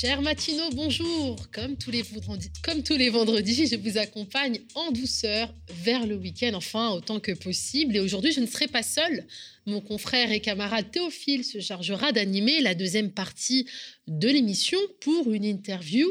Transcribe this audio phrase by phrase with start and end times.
[0.00, 1.50] Cher Matino, bonjour.
[1.50, 5.52] Comme tous, les vendredis, comme tous les vendredis, je vous accompagne en douceur
[5.82, 7.96] vers le week-end, enfin autant que possible.
[7.96, 9.26] Et aujourd'hui, je ne serai pas seule.
[9.66, 13.66] Mon confrère et camarade Théophile se chargera d'animer la deuxième partie
[14.06, 16.06] de l'émission pour une interview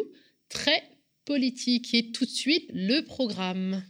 [0.49, 0.83] très
[1.23, 1.93] politique.
[1.93, 3.83] Et tout de suite, le programme.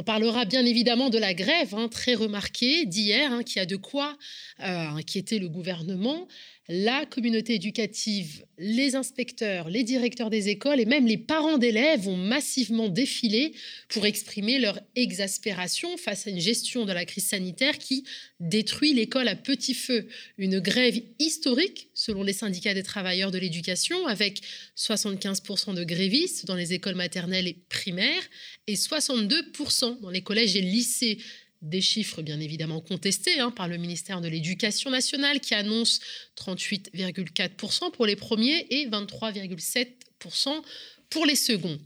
[0.00, 3.76] On parlera bien évidemment de la grève hein, très remarquée d'hier, hein, qui a de
[3.76, 4.16] quoi
[4.60, 6.26] euh, inquiéter le gouvernement
[6.72, 12.16] la communauté éducative, les inspecteurs, les directeurs des écoles et même les parents d'élèves ont
[12.16, 13.54] massivement défilé
[13.88, 18.04] pour exprimer leur exaspération face à une gestion de la crise sanitaire qui
[18.38, 20.06] détruit l'école à petit feu.
[20.38, 24.40] Une grève historique selon les syndicats des travailleurs de l'éducation avec
[24.76, 28.22] 75% de grévistes dans les écoles maternelles et primaires
[28.68, 31.18] et 62% dans les collèges et lycées
[31.62, 36.00] des chiffres bien évidemment contestés hein, par le ministère de l'Éducation nationale qui annonce
[36.36, 40.62] 38,4% pour les premiers et 23,7%
[41.10, 41.78] pour les seconds.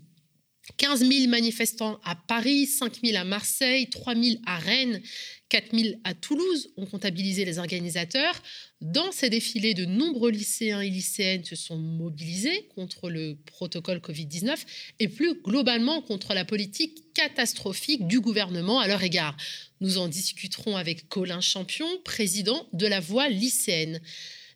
[0.78, 5.02] 15 000 manifestants à Paris, 5 000 à Marseille, 3 000 à Rennes,
[5.48, 8.42] 4 000 à Toulouse ont comptabilisé les organisateurs.
[8.80, 14.56] Dans ces défilés, de nombreux lycéens et lycéennes se sont mobilisés contre le protocole Covid-19
[15.00, 19.36] et plus globalement contre la politique catastrophique du gouvernement à leur égard.
[19.80, 24.00] Nous en discuterons avec Colin Champion, président de la Voix lycéenne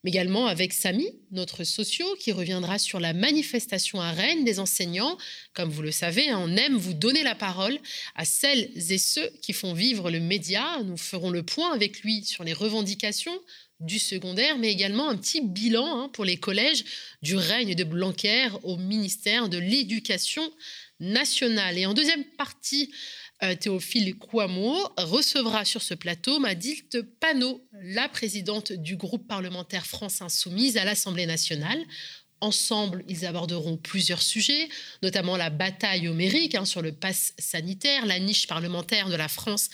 [0.04, 5.18] mais également avec Samy, notre socio, qui reviendra sur la manifestation à Rennes des enseignants.
[5.54, 7.78] Comme vous le savez, on aime vous donner la parole
[8.14, 10.82] à celles et ceux qui font vivre le média.
[10.84, 13.38] Nous ferons le point avec lui sur les revendications
[13.80, 16.84] du secondaire, mais également un petit bilan hein, pour les collèges
[17.22, 20.42] du règne de Blanquer au ministère de l'Éducation
[21.00, 21.78] nationale.
[21.78, 22.90] Et en deuxième partie
[23.60, 30.76] Théophile Kouamo recevra sur ce plateau Madilte Panot, la présidente du groupe parlementaire France Insoumise
[30.76, 31.80] à l'Assemblée nationale.
[32.40, 34.68] Ensemble, ils aborderont plusieurs sujets,
[35.02, 39.70] notamment la bataille homérique hein, sur le pass sanitaire, la niche parlementaire de la France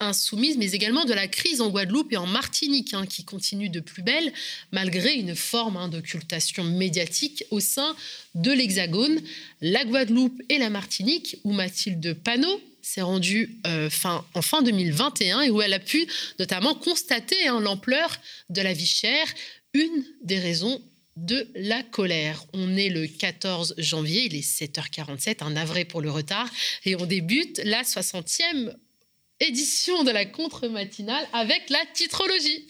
[0.00, 3.80] insoumise, mais également de la crise en Guadeloupe et en Martinique, hein, qui continue de
[3.80, 4.32] plus belle,
[4.72, 7.96] malgré une forme hein, d'occultation médiatique au sein
[8.34, 9.20] de l'Hexagone.
[9.60, 15.42] La Guadeloupe et la Martinique, où Mathilde Panot, s'est rendue euh, fin, en fin 2021
[15.42, 16.06] et où elle a pu
[16.38, 18.16] notamment constater hein, l'ampleur
[18.48, 19.26] de la vie chère,
[19.74, 20.80] une des raisons
[21.16, 22.44] de la colère.
[22.52, 26.48] On est le 14 janvier, il est 7h47, un navré pour le retard,
[26.84, 28.74] et on débute la 60e
[29.40, 32.66] édition de la contre-matinale avec la titrologie.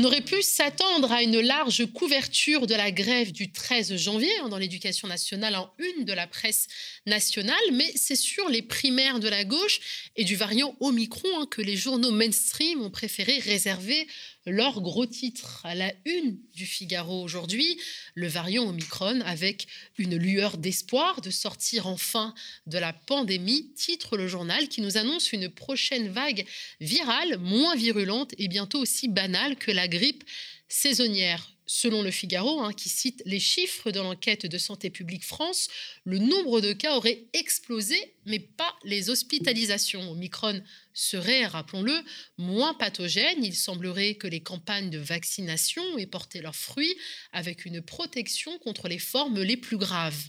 [0.00, 4.48] On aurait pu s'attendre à une large couverture de la grève du 13 janvier hein,
[4.48, 6.68] dans l'éducation nationale en une de la presse
[7.04, 9.80] nationale, mais c'est sur les primaires de la gauche
[10.14, 14.06] et du variant Omicron hein, que les journaux mainstream ont préféré réserver
[14.48, 15.60] leur gros titre.
[15.64, 17.78] À la une du Figaro aujourd'hui,
[18.14, 19.66] le variant Omicron avec
[19.98, 22.34] une lueur d'espoir de sortir enfin
[22.66, 26.46] de la pandémie, titre le journal qui nous annonce une prochaine vague
[26.80, 30.24] virale moins virulente et bientôt aussi banale que la grippe
[30.68, 31.54] saisonnière.
[31.70, 35.68] Selon le Figaro, hein, qui cite les chiffres de l'enquête de Santé publique France,
[36.04, 40.10] le nombre de cas aurait explosé, mais pas les hospitalisations.
[40.10, 40.62] Omicron
[40.94, 41.94] serait, rappelons-le,
[42.38, 43.44] moins pathogène.
[43.44, 46.96] Il semblerait que les campagnes de vaccination aient porté leurs fruits
[47.32, 50.24] avec une protection contre les formes les plus graves.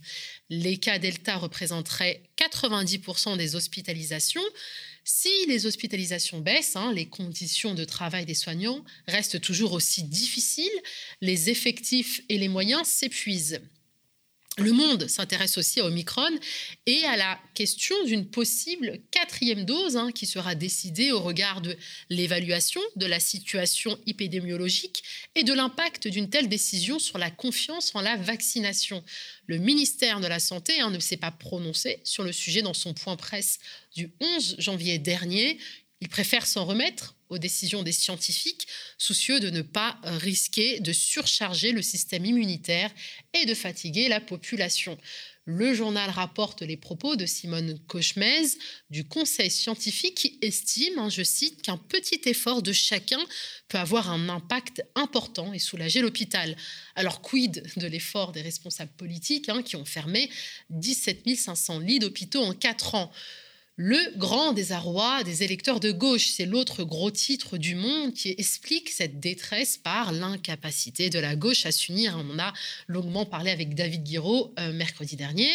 [0.50, 4.44] Les cas Delta représenteraient 90% des hospitalisations.
[5.04, 10.70] Si les hospitalisations baissent, hein, les conditions de travail des soignants restent toujours aussi difficiles,
[11.22, 13.62] les effectifs et les moyens s'épuisent.
[14.60, 16.30] Le monde s'intéresse aussi à Omicron
[16.86, 21.78] et à la question d'une possible quatrième dose hein, qui sera décidée au regard de
[22.10, 25.04] l'évaluation de la situation épidémiologique
[25.36, 29.04] et de l'impact d'une telle décision sur la confiance en la vaccination.
[29.46, 32.94] Le ministère de la Santé hein, ne s'est pas prononcé sur le sujet dans son
[32.94, 33.60] point presse
[33.96, 35.58] du 11 janvier dernier.
[36.02, 38.68] Il préfère s'en remettre aux décisions des scientifiques,
[38.98, 42.92] soucieux de ne pas risquer de surcharger le système immunitaire
[43.34, 44.98] et de fatiguer la population.
[45.52, 48.46] Le journal rapporte les propos de Simone Cauchemez
[48.92, 53.20] du Conseil scientifique qui estime, hein, je cite, qu'un petit effort de chacun
[53.68, 56.56] peut avoir un impact important et soulager l'hôpital.
[56.94, 60.30] Alors quid de l'effort des responsables politiques hein, qui ont fermé
[60.70, 63.12] 17 500 lits d'hôpitaux en 4 ans?
[63.82, 68.90] Le grand désarroi des électeurs de gauche, c'est l'autre gros titre du monde qui explique
[68.90, 72.22] cette détresse par l'incapacité de la gauche à s'unir.
[72.30, 72.52] On a
[72.88, 75.50] longuement parlé avec David Guiraud euh, mercredi dernier.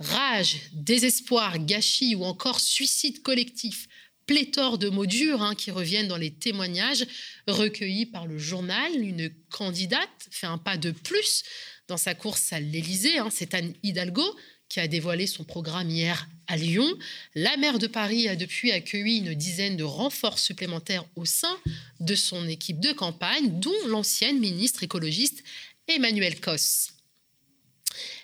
[0.00, 3.86] Rage, désespoir, gâchis ou encore suicide collectif
[4.26, 7.06] pléthore de mots durs hein, qui reviennent dans les témoignages
[7.46, 9.00] recueillis par le journal.
[9.00, 11.44] Une candidate fait un pas de plus
[11.86, 13.18] dans sa course à l'Élysée.
[13.18, 13.28] Hein.
[13.30, 14.24] C'est Anne Hidalgo
[14.70, 16.88] qui a dévoilé son programme hier à Lyon.
[17.34, 21.58] La maire de Paris a depuis accueilli une dizaine de renforts supplémentaires au sein
[21.98, 25.42] de son équipe de campagne, dont l'ancienne ministre écologiste
[25.88, 26.92] Emmanuel Cos.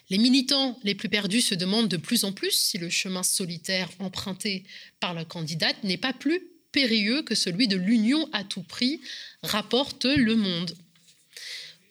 [0.09, 3.89] Les militants les plus perdus se demandent de plus en plus si le chemin solitaire
[3.99, 4.63] emprunté
[5.01, 6.41] par la candidate n'est pas plus
[6.71, 9.01] périlleux que celui de l'union à tout prix,
[9.43, 10.77] rapporte Le Monde.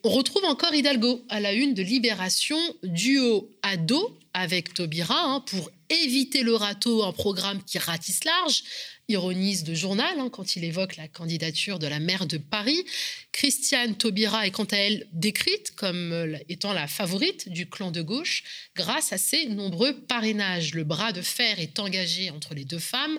[0.06, 5.40] On retrouve encore Hidalgo à la une de Libération, duo à dos avec Taubira hein,
[5.40, 8.62] pour éviter le râteau, un programme qui ratisse large,
[9.08, 12.84] ironise de journal hein, quand il évoque la candidature de la maire de Paris.
[13.32, 18.00] Christiane Taubira est quant à elle décrite comme euh, étant la favorite du clan de
[18.00, 18.44] gauche
[18.76, 20.74] grâce à ses nombreux parrainages.
[20.74, 23.18] Le bras de fer est engagé entre les deux femmes.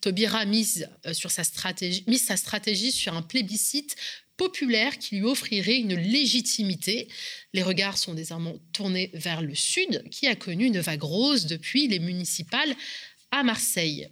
[0.00, 3.96] Taubira mise, euh, sur sa stratégie, mise sa stratégie sur un plébiscite
[4.38, 7.08] populaire qui lui offrirait une légitimité.
[7.52, 11.88] Les regards sont désormais tournés vers le sud, qui a connu une vague rose depuis
[11.88, 12.74] les municipales
[13.30, 14.08] à Marseille.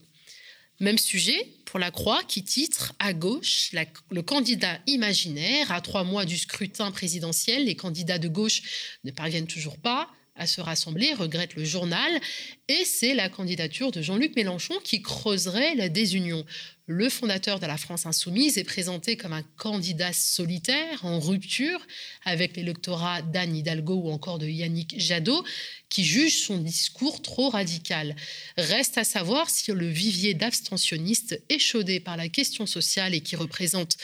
[0.78, 3.70] Même sujet pour la Croix qui titre à gauche
[4.10, 5.72] le candidat imaginaire.
[5.72, 10.46] À trois mois du scrutin présidentiel, les candidats de gauche ne parviennent toujours pas à
[10.46, 12.20] se rassembler, regrette le journal,
[12.68, 16.44] et c'est la candidature de Jean-Luc Mélenchon qui creuserait la désunion.
[16.88, 21.84] Le fondateur de la France insoumise est présenté comme un candidat solitaire, en rupture
[22.24, 25.44] avec l'électorat d'Anne Hidalgo ou encore de Yannick Jadot,
[25.88, 28.14] qui juge son discours trop radical.
[28.56, 33.96] Reste à savoir si le vivier d'abstentionnistes échaudés par la question sociale et qui représente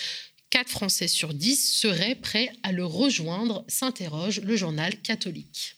[0.50, 5.76] 4 Français sur 10 seraient prêts à le rejoindre, s'interroge le journal catholique.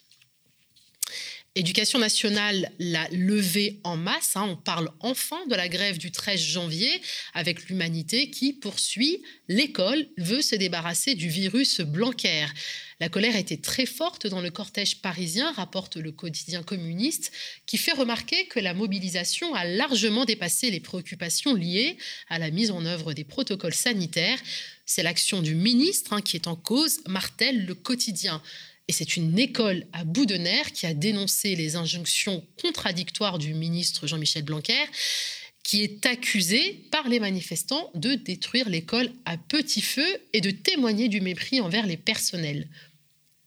[1.56, 4.34] Éducation nationale l'a levé en masse.
[4.34, 4.42] Hein.
[4.48, 7.00] On parle enfin de la grève du 13 janvier
[7.32, 9.22] avec l'humanité qui poursuit.
[9.46, 12.46] L'école veut se débarrasser du virus Blanquer.
[12.98, 17.30] La colère était très forte dans le cortège parisien, rapporte le quotidien communiste,
[17.66, 21.98] qui fait remarquer que la mobilisation a largement dépassé les préoccupations liées
[22.28, 24.40] à la mise en œuvre des protocoles sanitaires.
[24.86, 28.42] C'est l'action du ministre hein, qui est en cause, martèle le quotidien.
[28.88, 33.54] Et c'est une école à bout de nerfs qui a dénoncé les injonctions contradictoires du
[33.54, 34.84] ministre Jean-Michel Blanquer,
[35.62, 41.08] qui est accusé par les manifestants de détruire l'école à petit feu et de témoigner
[41.08, 42.68] du mépris envers les personnels.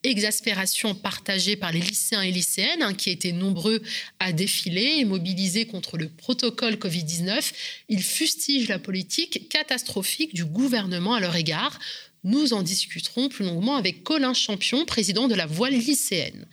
[0.03, 3.81] Exaspération partagée par les lycéens et lycéennes hein, qui étaient nombreux
[4.19, 7.51] à défiler et mobilisés contre le protocole Covid-19.
[7.89, 11.79] Ils fustigent la politique catastrophique du gouvernement à leur égard,
[12.27, 16.45] nous en discuterons plus longuement avec Colin Champion, président de la voile lycéenne.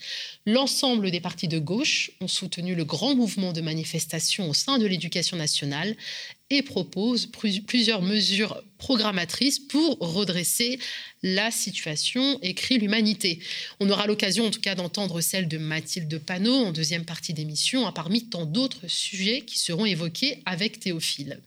[0.46, 4.86] L'ensemble des partis de gauche ont soutenu le grand mouvement de manifestation au sein de
[4.86, 5.96] l'éducation nationale
[6.50, 7.26] et proposent
[7.66, 10.78] plusieurs mesures programmatrices pour redresser
[11.24, 13.40] la situation, écrit l'Humanité.
[13.80, 17.86] On aura l'occasion en tout cas d'entendre celle de Mathilde Panot en deuxième partie d'émission,
[17.86, 21.40] hein, parmi tant d'autres sujets qui seront évoqués avec Théophile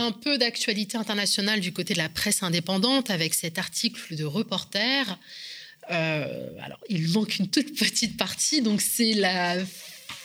[0.00, 5.18] un peu d'actualité internationale du côté de la presse indépendante avec cet article de reporter.
[5.90, 9.56] Euh, alors, il manque une toute petite partie, donc c'est la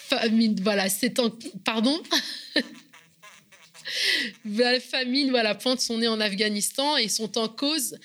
[0.10, 0.60] famine.
[0.62, 1.32] Voilà, c'est en.
[1.64, 2.02] Pardon?
[4.46, 7.98] La famine, voilà, pointe son nez en Afghanistan et sont en cause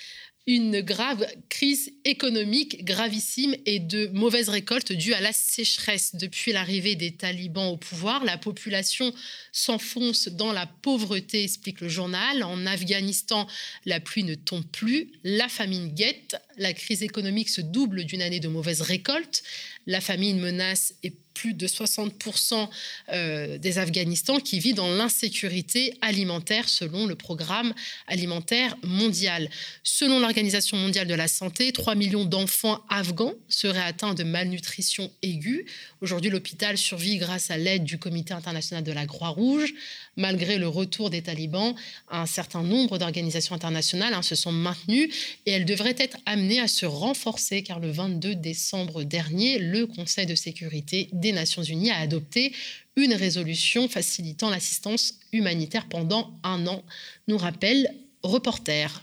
[0.49, 6.15] une grave crise économique gravissime et de mauvaises récoltes dues à la sécheresse.
[6.15, 9.13] Depuis l'arrivée des talibans au pouvoir, la population
[9.53, 12.43] s'enfonce dans la pauvreté, explique le journal.
[12.43, 13.47] En Afghanistan,
[13.85, 18.41] la pluie ne tombe plus, la famine guette, la crise économique se double d'une année
[18.41, 19.43] de mauvaises récoltes,
[19.87, 22.69] la famine menace et plus de 60%
[23.13, 27.73] euh, des Afghanistans qui vivent dans l'insécurité alimentaire selon le programme
[28.09, 29.49] alimentaire mondial.
[29.85, 35.67] Selon l'Organisation mondiale de la santé, 3 millions d'enfants afghans seraient atteints de malnutrition aiguë.
[36.01, 39.73] Aujourd'hui, l'hôpital survit grâce à l'aide du Comité international de la Croix-Rouge.
[40.17, 41.77] Malgré le retour des talibans,
[42.11, 45.09] un certain nombre d'organisations internationales hein, se sont maintenues
[45.47, 50.27] et elles devraient être amenées à se renforcer car le 22 décembre dernier, le Conseil
[50.27, 52.53] de sécurité Nations Unies a adopté
[52.97, 56.83] une résolution facilitant l'assistance humanitaire pendant un an,
[57.29, 59.03] nous rappelle Reporter.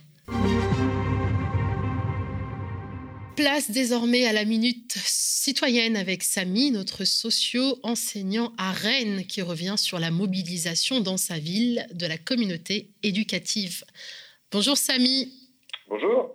[3.35, 9.99] Place désormais à la minute citoyenne avec Samy, notre socio-enseignant à Rennes, qui revient sur
[9.99, 13.83] la mobilisation dans sa ville de la communauté éducative.
[14.51, 15.31] Bonjour Samy.
[15.89, 16.33] Bonjour.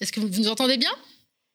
[0.00, 0.90] Est-ce que vous nous entendez bien?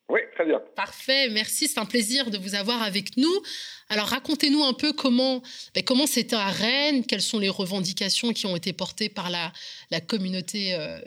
[0.10, 0.62] Oui, très bien.
[0.76, 3.42] Parfait, merci, c'est un plaisir de vous avoir avec nous.
[3.90, 5.42] Alors racontez-nous un peu comment
[5.76, 9.52] ben, comment c'était à Rennes, quelles sont les revendications qui ont été portées par la,
[9.92, 10.98] la communauté euh,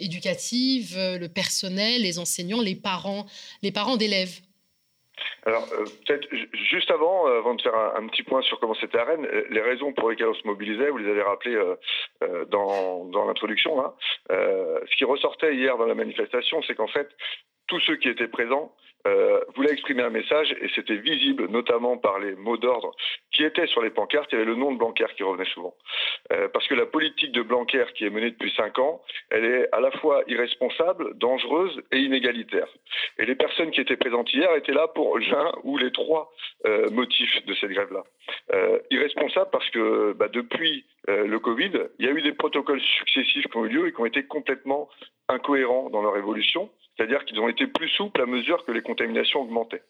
[0.00, 3.24] éducative, le personnel, les enseignants, les parents,
[3.62, 4.40] les parents d'élèves.
[5.46, 6.26] Alors, euh, peut-être
[6.70, 9.60] juste avant, euh, avant de faire un, petit point sur comment c'était à Rennes, les
[9.60, 11.58] raisons pour lesquelles on se mobilisait, vous les avez rappelées
[12.50, 13.82] dans, dans l'introduction.
[13.82, 13.94] Hein.
[14.28, 17.08] ce qui ressortait hier dans la manifestation, c'est qu'en fait,
[17.66, 18.72] tous ceux qui étaient présents
[19.04, 22.94] euh, voulaient exprimer un message et c'était visible notamment par les mots d'ordre
[23.32, 24.28] qui étaient sur les pancartes.
[24.30, 25.74] Il y avait le nom de Blanquer qui revenait souvent.
[26.32, 29.68] Euh, parce que la politique de Blanquer qui est menée depuis cinq ans, elle est
[29.72, 32.68] à la fois irresponsable, dangereuse et inégalitaire.
[33.18, 36.32] Et les personnes qui étaient présentes hier étaient là pour l'un ou les trois
[36.66, 38.04] euh, motifs de cette grève-là.
[38.90, 43.56] irresponsable parce que bah, depuis le Covid, il y a eu des protocoles successifs qui
[43.56, 44.88] ont eu lieu et qui ont été complètement
[45.28, 49.42] incohérents dans leur évolution c'est-à-dire qu'ils ont été plus souples à mesure que les contaminations
[49.42, 49.82] augmentaient.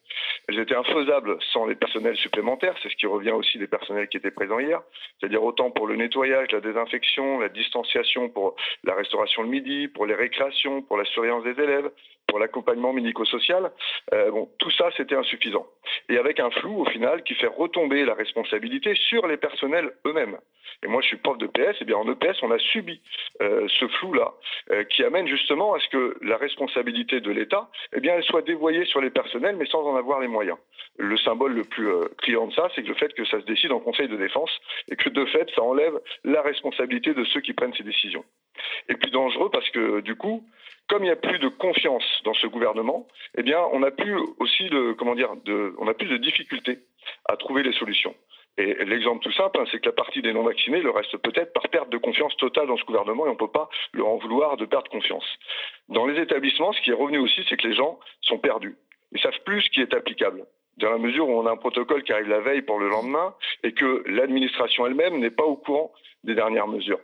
[0.49, 4.17] Elles étaient infaisables sans les personnels supplémentaires, c'est ce qui revient aussi des personnels qui
[4.17, 4.81] étaient présents hier,
[5.19, 10.07] c'est-à-dire autant pour le nettoyage, la désinfection, la distanciation pour la restauration le midi, pour
[10.07, 11.91] les récréations, pour la surveillance des élèves,
[12.33, 13.71] pour l'accompagnement médico-social.
[14.15, 15.67] Euh, bon, tout ça, c'était insuffisant.
[16.09, 20.39] Et avec un flou, au final, qui fait retomber la responsabilité sur les personnels eux-mêmes.
[20.83, 23.03] Et moi, je suis prof de PS, et bien en EPS, on a subi
[23.43, 24.33] euh, ce flou-là,
[24.71, 28.41] euh, qui amène justement à ce que la responsabilité de l'État, eh bien, elle soit
[28.41, 30.57] dévoyée sur les personnels, mais sans en avoir les moyens.
[30.97, 33.81] Le symbole le plus criant de ça, c'est le fait que ça se décide en
[33.81, 34.59] Conseil de défense,
[34.91, 38.25] et que de fait, ça enlève la responsabilité de ceux qui prennent ces décisions.
[38.89, 40.45] Et puis dangereux parce que du coup,
[40.89, 43.07] comme il n'y a plus de confiance dans ce gouvernement,
[43.37, 46.81] eh on a plus de, comment a plus de difficultés
[47.27, 48.15] à trouver les solutions.
[48.59, 51.69] Et l'exemple tout simple, hein, c'est que la partie des non-vaccinés le reste peut-être par
[51.71, 54.59] perte de confiance totale dans ce gouvernement et on ne peut pas leur en vouloir
[54.59, 55.25] de perdre confiance.
[55.89, 58.77] Dans les établissements, ce qui est revenu aussi, c'est que les gens sont perdus.
[59.13, 60.45] Ils savent plus ce qui est applicable.
[60.77, 63.35] Dans la mesure où on a un protocole qui arrive la veille pour le lendemain
[63.63, 65.93] et que l'administration elle-même n'est pas au courant
[66.25, 67.01] des dernières mesures.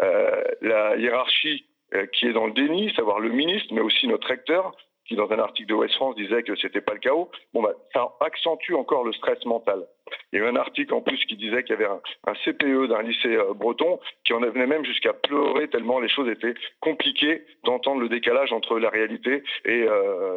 [0.00, 4.28] Euh, la hiérarchie euh, qui est dans le déni, savoir le ministre, mais aussi notre
[4.28, 4.72] recteur,
[5.06, 8.12] qui dans un article de West France disait que c'était pas le chaos, bah, ça
[8.20, 9.86] accentue encore le stress mental.
[10.30, 11.90] Il y a eu un article en plus qui disait qu'il y avait
[12.26, 16.28] un, CPE d'un lycée euh, breton qui en venait même jusqu'à pleurer tellement les choses
[16.28, 19.86] étaient compliquées d'entendre le décalage entre la réalité et,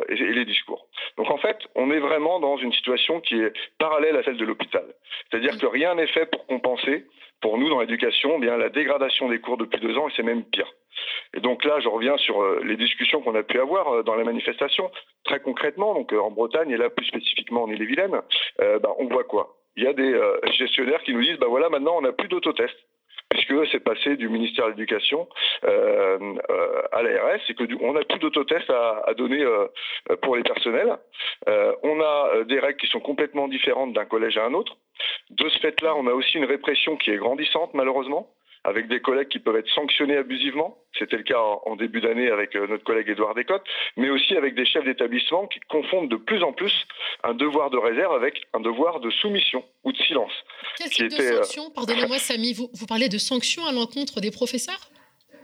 [0.10, 0.88] les discours.
[1.18, 4.46] Donc en fait, on est vraiment dans une situation qui est parallèle à celle de
[4.46, 4.86] l'hôpital.
[5.30, 7.06] C'est-à-dire que rien n'est fait pour compenser,
[7.42, 10.24] pour nous dans l'éducation, eh bien la dégradation des cours depuis deux ans et c'est
[10.24, 10.72] même pire.
[11.34, 14.16] Et donc là, je reviens sur euh, les discussions qu'on a pu avoir euh, dans
[14.16, 14.92] la manifestation.
[15.24, 18.22] Très concrètement, donc euh, en Bretagne et là plus spécifiquement en Ille-et-Vilaine,
[18.60, 19.58] bah, on voit quoi?
[19.76, 20.20] Il y a des
[20.58, 22.78] gestionnaires qui nous disent, bah voilà, maintenant on n'a plus d'autotests
[23.32, 25.28] puisque c'est passé du ministère de l'Éducation
[25.64, 29.46] à l'ARS et que on n'a plus d'autotests à, à, donner
[30.22, 30.98] pour les personnels.
[31.48, 34.78] on a des règles qui sont complètement différentes d'un collège à un autre.
[35.32, 38.28] De ce fait-là, on a aussi une répression qui est grandissante malheureusement
[38.64, 40.78] avec des collègues qui peuvent être sanctionnés abusivement.
[40.98, 43.66] C'était le cas en, début d'année avec euh, notre collègue Édouard Descottes,
[43.98, 46.74] mais aussi avec des chefs d'établissement qui confondent de plus en plus
[47.24, 50.32] un devoir de réserve avec un devoir de soumission ou de silence.
[50.78, 51.72] Quel type de euh, sanctions?
[51.72, 54.90] Pardonnez-moi, Samy, vous, vous parlez de sanctions à l'encontre des professeurs?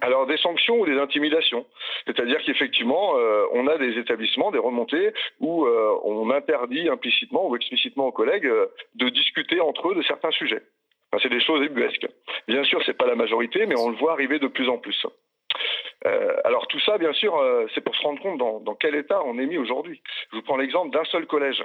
[0.01, 1.65] Alors des sanctions ou des intimidations,
[2.05, 8.05] c'est-à-dire qu'effectivement euh, on a des établissements, des remontées où on interdit implicitement ou explicitement
[8.05, 8.47] aux collègues
[8.93, 10.61] de discuter entre eux de certains sujets
[11.21, 12.07] c'est des choses ébuesques.
[12.47, 15.05] Bien sûr, c'est pas la majorité, mais on le voit arriver de plus en plus.
[16.05, 19.21] Euh, alors tout ça, bien sûr, euh, c'est pour se rendre compte dans, quel état
[19.23, 20.01] on est mis aujourd'hui.
[20.31, 21.63] Je vous prends l'exemple d'un seul collège.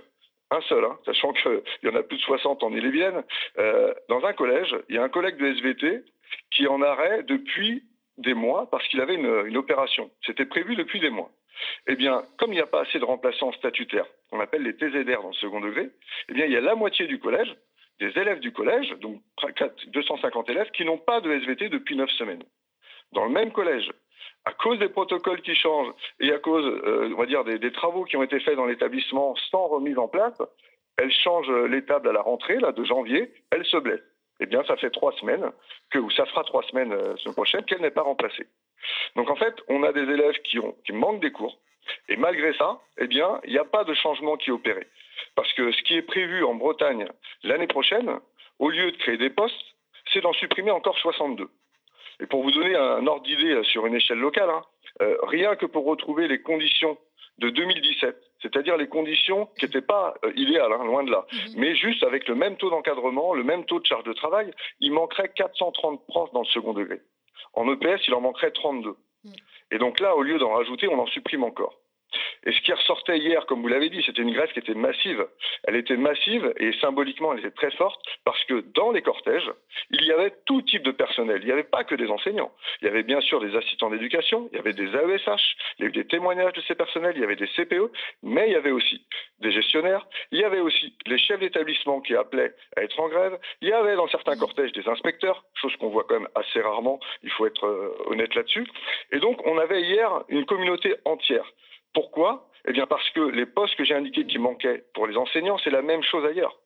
[0.50, 3.24] Un seul, hein, sachant qu'il y en a plus de 60 en Ille-et-Vilaine.
[3.58, 6.02] Euh, dans un collège, il y a un collègue de SVT
[6.50, 7.84] qui est en arrêt depuis
[8.18, 10.10] des mois parce qu'il avait une, une opération.
[10.24, 11.30] C'était prévu depuis des mois.
[11.86, 15.22] Eh bien, comme il n'y a pas assez de remplaçants statutaires, qu'on appelle les TZR
[15.22, 15.90] dans le second degré,
[16.28, 17.54] eh bien, il y a la moitié du collège
[18.00, 19.20] des élèves du collège, donc
[19.88, 22.42] 250 élèves, qui n'ont pas de SVT depuis 9 semaines.
[23.12, 23.90] Dans le même collège,
[24.44, 28.22] à cause des protocoles qui changent et à cause, euh, dire, des, travaux qui ont
[28.22, 30.40] été faits dans l'établissement sans remise en place,
[30.98, 34.02] elle change les tables à la rentrée, là, de janvier, elle se blesse.
[34.40, 35.52] Eh bien, ça fait trois semaines,
[35.90, 38.46] que, ou ça fera trois semaines euh, semaine prochaine, qu'elle n'est pas remplacée.
[39.14, 41.58] Donc, en fait, on a des élèves qui, qui manquent des cours,
[42.08, 44.86] et malgré ça, eh bien, il n'y a pas de changement qui est opéré.
[45.34, 47.06] Parce que ce qui est prévu en Bretagne
[47.42, 48.18] l'année prochaine,
[48.58, 49.74] au lieu de créer des postes,
[50.12, 51.48] c'est d'en supprimer encore 62.
[52.20, 54.62] Et pour vous donner un ordre d'idée sur une échelle locale, hein,
[55.00, 56.98] euh, rien que pour retrouver les conditions
[57.38, 61.54] de 2017, c'est-à-dire les conditions qui n'étaient pas euh, idéales, hein, loin de là, mhm.
[61.56, 64.92] mais juste avec le même taux d'encadrement, le même taux de charge de travail, il
[64.92, 67.00] manquerait 430 profs dans le second degré.
[67.54, 68.90] En EPS, il en manquerait 32.
[69.24, 69.32] Mhm.
[69.70, 71.81] Et donc là, au lieu d'en rajouter, on en supprime encore.
[72.44, 75.26] Et ce qui ressortait hier, comme vous l'avez dit, c'était une grève qui était massive.
[75.64, 79.50] Elle était massive et symboliquement, elle était très forte parce que dans les cortèges,
[79.90, 81.38] il y avait tout type de personnel.
[81.42, 82.52] Il n'y avait pas que des enseignants.
[82.80, 85.84] Il y avait bien sûr des assistants d'éducation, il y avait des AESH, il y
[85.84, 87.90] avait des témoignages de ces personnels, il y avait des CPE,
[88.22, 89.04] mais il y avait aussi
[89.40, 93.38] des gestionnaires, il y avait aussi les chefs d'établissement qui appelaient à être en grève,
[93.60, 97.00] il y avait dans certains cortèges des inspecteurs, chose qu'on voit quand même assez rarement,
[97.22, 98.66] il faut être euh, honnête là-dessus.
[99.10, 101.46] Et donc on avait hier une communauté entière
[101.94, 102.48] pourquoi?
[102.66, 105.70] Eh bien parce que les postes que j'ai indiqués qui manquaient pour les enseignants, c'est
[105.70, 106.58] la même chose ailleurs.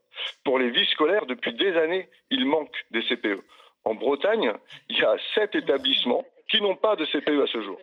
[0.45, 3.42] Pour les vies scolaires, depuis des années, il manque des CPE.
[3.85, 4.52] En Bretagne,
[4.88, 7.78] il y a sept établissements qui n'ont pas de CPE à ce jour.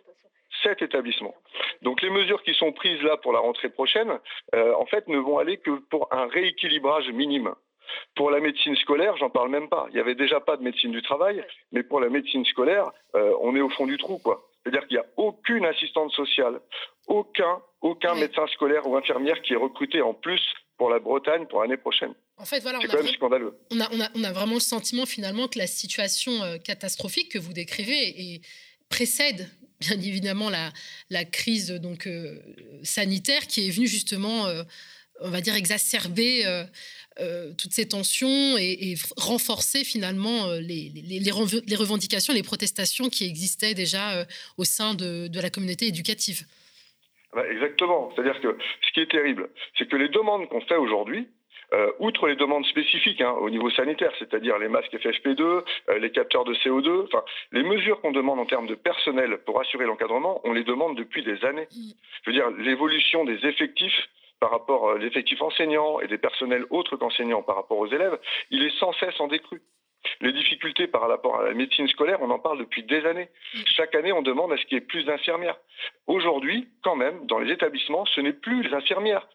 [0.62, 1.34] Sept établissements.
[1.82, 4.18] Donc les mesures qui sont prises là pour la rentrée prochaine,
[4.54, 7.54] euh, en fait, ne vont aller que pour un rééquilibrage minime.
[8.14, 9.86] Pour la médecine scolaire, j'en parle même pas.
[9.90, 13.34] Il n'y avait déjà pas de médecine du travail, mais pour la médecine scolaire, euh,
[13.40, 14.42] on est au fond du trou, quoi.
[14.64, 16.60] C'est-à-dire qu'il n'y a aucune assistante sociale,
[17.06, 20.40] aucun, aucun médecin scolaire ou infirmière qui est recruté en plus
[20.78, 22.14] pour la Bretagne pour l'année prochaine.
[22.36, 23.54] En fait, voilà, c'est quand même scandaleux.
[23.70, 27.52] On a, on, a, vraiment le sentiment finalement que la situation euh, catastrophique que vous
[27.52, 28.40] décrivez
[28.88, 29.48] précède
[29.80, 30.72] bien évidemment la,
[31.10, 32.38] la crise donc euh,
[32.82, 34.62] sanitaire qui est venue justement, euh,
[35.20, 36.44] on va dire, exacerber
[37.58, 41.30] toutes ces tensions et, renforcer finalement les, les, les,
[41.76, 44.26] revendications, les protestations qui existaient déjà
[44.58, 46.44] au sein de, de la communauté éducative.
[47.34, 48.12] Bah, exactement.
[48.14, 48.56] C'est-à-dire que
[48.86, 51.28] ce qui est terrible, c'est que les demandes qu'on fait aujourd'hui,
[51.72, 56.10] euh, outre les demandes spécifiques hein, au niveau sanitaire, c'est-à-dire les masques FFP2, euh, les
[56.10, 60.40] capteurs de CO2, enfin les mesures qu'on demande en termes de personnel pour assurer l'encadrement,
[60.44, 61.66] on les demande depuis des années.
[61.74, 61.90] Mm.
[62.22, 64.08] Je veux dire, l'évolution des effectifs
[64.40, 68.18] par rapport à euh, l'effectif enseignant et des personnels autres qu'enseignants par rapport aux élèves,
[68.50, 69.62] il est sans cesse en décrue.
[70.20, 73.30] Les difficultés par rapport à la médecine scolaire, on en parle depuis des années.
[73.66, 75.58] Chaque année, on demande à ce qu'il y ait plus d'infirmières.
[76.06, 79.26] Aujourd'hui, quand même, dans les établissements, ce n'est plus les infirmières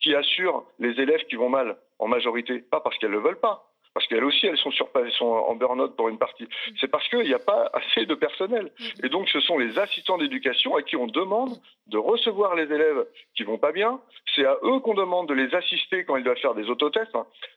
[0.00, 3.40] qui assurent les élèves qui vont mal, en majorité, pas parce qu'elles ne le veulent
[3.40, 3.67] pas,
[3.98, 6.46] parce qu'elles aussi, elles sont, sur, elles sont en burn-out pour une partie.
[6.80, 8.70] C'est parce qu'il n'y a pas assez de personnel.
[9.02, 11.58] Et donc, ce sont les assistants d'éducation à qui on demande
[11.88, 13.98] de recevoir les élèves qui vont pas bien.
[14.36, 17.10] C'est à eux qu'on demande de les assister quand ils doivent faire des autotests.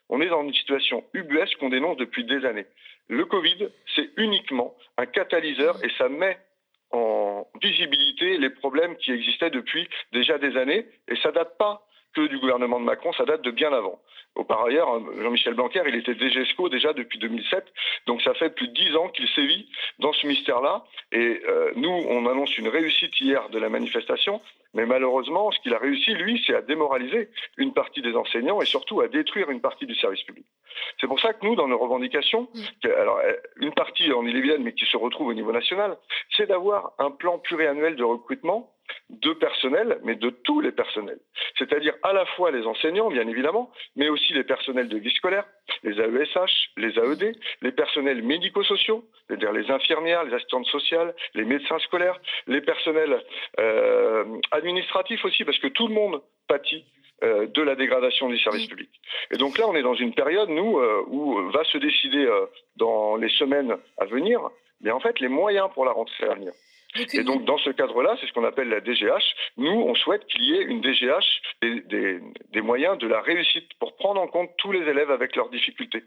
[0.10, 2.66] On est dans une situation ubuesque qu'on dénonce depuis des années.
[3.08, 6.40] Le Covid, c'est uniquement un catalyseur et ça met
[6.90, 10.88] en visibilité les problèmes qui existaient depuis déjà des années.
[11.08, 14.00] Et ça date pas que du gouvernement de Macron, ça date de bien avant.
[14.48, 17.66] Par ailleurs, hein, Jean-Michel Blanquer, il était DGESCO déjà depuis 2007,
[18.08, 19.70] donc ça fait plus de dix ans qu'il sévit
[20.00, 20.86] dans ce mystère-là.
[21.12, 24.42] Et euh, nous, on annonce une réussite hier de la manifestation,
[24.74, 28.66] mais malheureusement, ce qu'il a réussi, lui, c'est à démoraliser une partie des enseignants et
[28.66, 30.46] surtout à détruire une partie du service public.
[31.00, 32.88] C'est pour ça que nous, dans nos revendications, mm.
[32.98, 35.98] alors euh, une partie en Ille-et-Vilaine, mais qui se retrouve au niveau national,
[36.38, 38.72] c'est d'avoir un plan pluriannuel de recrutement
[39.10, 41.20] de personnel, mais de tous les personnels.
[41.58, 45.46] C'est-à-dire à la fois les enseignants, bien évidemment, mais aussi les personnels de vie scolaire,
[45.84, 51.80] les AESH, les AED, les personnels médico-sociaux, c'est-à-dire les infirmières, les assistantes sociales, les médecins
[51.80, 53.24] scolaires, les personnels
[53.60, 56.86] euh, administratifs aussi, parce que tout le monde pâtit
[57.24, 58.90] euh, de la dégradation du service public.
[59.32, 62.28] Et donc là, on est dans une période, nous, euh, où va se décider
[62.78, 64.42] dans les semaines à venir,
[64.82, 66.52] mais en fait, les moyens pour la rentrée à venir.
[67.14, 69.36] Et donc, dans ce cadre-là, c'est ce qu'on appelle la DGH.
[69.58, 72.20] Nous, on souhaite qu'il y ait une DGH des,
[72.52, 76.04] des, moyens de la réussite pour prendre en compte tous les élèves avec leurs difficultés.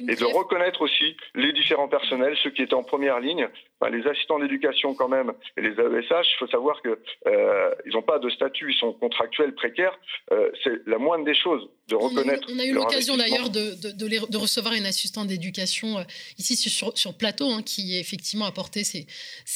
[0.00, 3.48] Et de reconnaître aussi les différents personnels, ceux qui étaient en première ligne,
[3.90, 8.18] les assistants d'éducation quand même, et les AESH, il faut savoir qu'ils euh, n'ont pas
[8.18, 9.98] de statut, ils sont contractuels précaires.
[10.32, 12.48] Euh, c'est la moindre des choses de reconnaître.
[12.50, 16.02] On a eu, l'occasion d'ailleurs de, de, recevoir une assistante d'éducation euh,
[16.38, 19.06] ici sur, sur plateau, hein, qui effectivement apporté ces,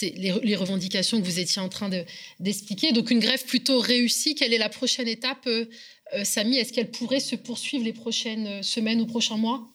[0.03, 1.89] les, les, revendications que vous étiez en train
[2.41, 2.93] d'expliquer.
[2.93, 4.35] Donc une grève plutôt réussie.
[4.35, 5.49] Quelle est la prochaine étape,
[6.23, 6.59] Samy?
[6.59, 9.69] Est-ce qu'elle pourrait se poursuivre les prochaines semaines ou prochains mois?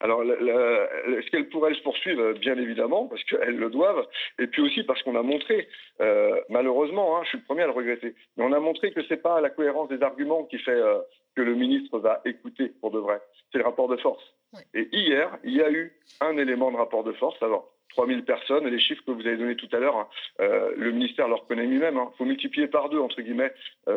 [0.00, 2.32] Alors, est-ce qu'elles pourraient se poursuivre?
[2.32, 4.06] Bien évidemment, parce qu'elles le doivent,
[4.38, 5.68] et puis aussi parce qu'on a montré,
[6.00, 9.02] euh, malheureusement, hein, je suis le premier à le regretter, mais on a montré que
[9.02, 11.00] ce n'est pas la cohérence des arguments qui fait euh,
[11.40, 13.18] que le ministre va écouter pour de vrai,
[13.50, 14.22] c'est le rapport de force.
[14.74, 17.42] Et hier, il y a eu un élément de rapport de force.
[17.42, 20.08] Alors, 3000 personnes, les chiffres que vous avez donnés tout à l'heure, hein,
[20.40, 21.94] euh, le ministère leur connaît lui-même.
[21.94, 22.10] Il hein.
[22.18, 23.52] faut multiplier par deux, entre guillemets,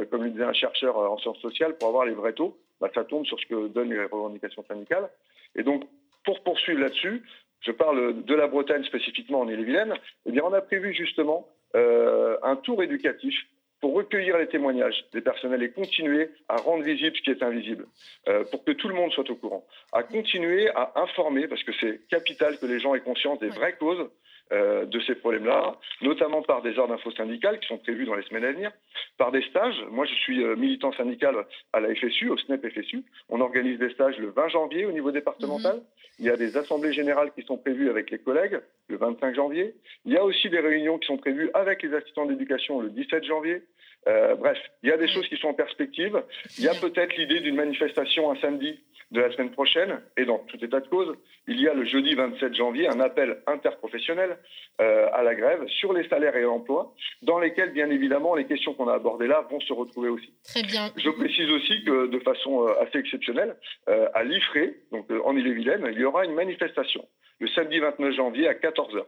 [0.09, 2.57] comme le disait un chercheur en sciences sociales, pour avoir les vrais taux.
[2.79, 5.09] Bah, ça tombe sur ce que donnent les revendications syndicales.
[5.55, 5.83] Et donc,
[6.23, 7.23] pour poursuivre là-dessus,
[7.59, 9.93] je parle de la Bretagne spécifiquement en Ille-et-Vilaine,
[10.25, 13.35] eh bien, on a prévu justement euh, un tour éducatif
[13.83, 17.85] pour recueillir les témoignages des personnels et continuer à rendre visible ce qui est invisible,
[18.29, 21.73] euh, pour que tout le monde soit au courant, à continuer à informer, parce que
[21.81, 24.09] c'est capital que les gens aient conscience des vraies causes
[24.51, 28.23] euh, de ces problèmes-là, notamment par des ordres d'info syndicales qui sont prévus dans les
[28.23, 28.71] semaines à venir,
[29.17, 29.81] par des stages.
[29.89, 31.35] Moi, je suis euh, militant syndical
[31.71, 33.03] à la FSU, au SNEP FSU.
[33.29, 35.77] On organise des stages le 20 janvier au niveau départemental.
[35.77, 35.83] Mhm.
[36.19, 39.75] Il y a des assemblées générales qui sont prévues avec les collègues le 25 janvier.
[40.05, 43.23] Il y a aussi des réunions qui sont prévues avec les assistants d'éducation le 17
[43.23, 43.63] janvier.
[44.07, 46.21] Euh, bref, il y a des choses qui sont en perspective.
[46.57, 48.79] Il y a peut-être l'idée d'une manifestation un samedi
[49.11, 51.15] de la semaine prochaine, et dans tout état de cause,
[51.47, 54.37] il y a le jeudi 27 janvier un appel interprofessionnel
[54.81, 58.73] euh, à la grève sur les salaires et l'emploi, dans lesquels, bien évidemment, les questions
[58.73, 60.33] qu'on a abordées là vont se retrouver aussi.
[60.43, 60.91] Très bien.
[60.97, 63.55] Je précise aussi que, de façon euh, assez exceptionnelle,
[63.87, 67.05] euh, à l'IFRE, donc en Ille-et-Vilaine, il y aura une manifestation
[67.39, 69.03] le samedi 29 janvier à 14h.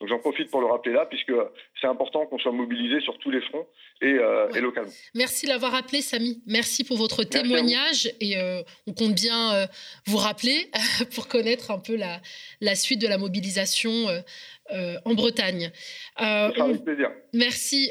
[0.00, 1.32] Donc j'en profite pour le rappeler là, puisque
[1.80, 3.66] c'est important qu'on soit mobilisé sur tous les fronts
[4.00, 4.92] et, euh, localement.
[5.14, 6.40] Merci d'avoir rappelé, Samy.
[6.46, 8.08] Merci pour votre témoignage.
[8.20, 9.66] Et euh, on compte bien euh,
[10.06, 10.70] vous rappeler
[11.14, 12.20] pour connaître un peu la,
[12.60, 14.06] la suite de la mobilisation
[15.04, 15.72] en Bretagne.
[16.16, 17.10] avec plaisir.
[17.32, 17.90] Merci.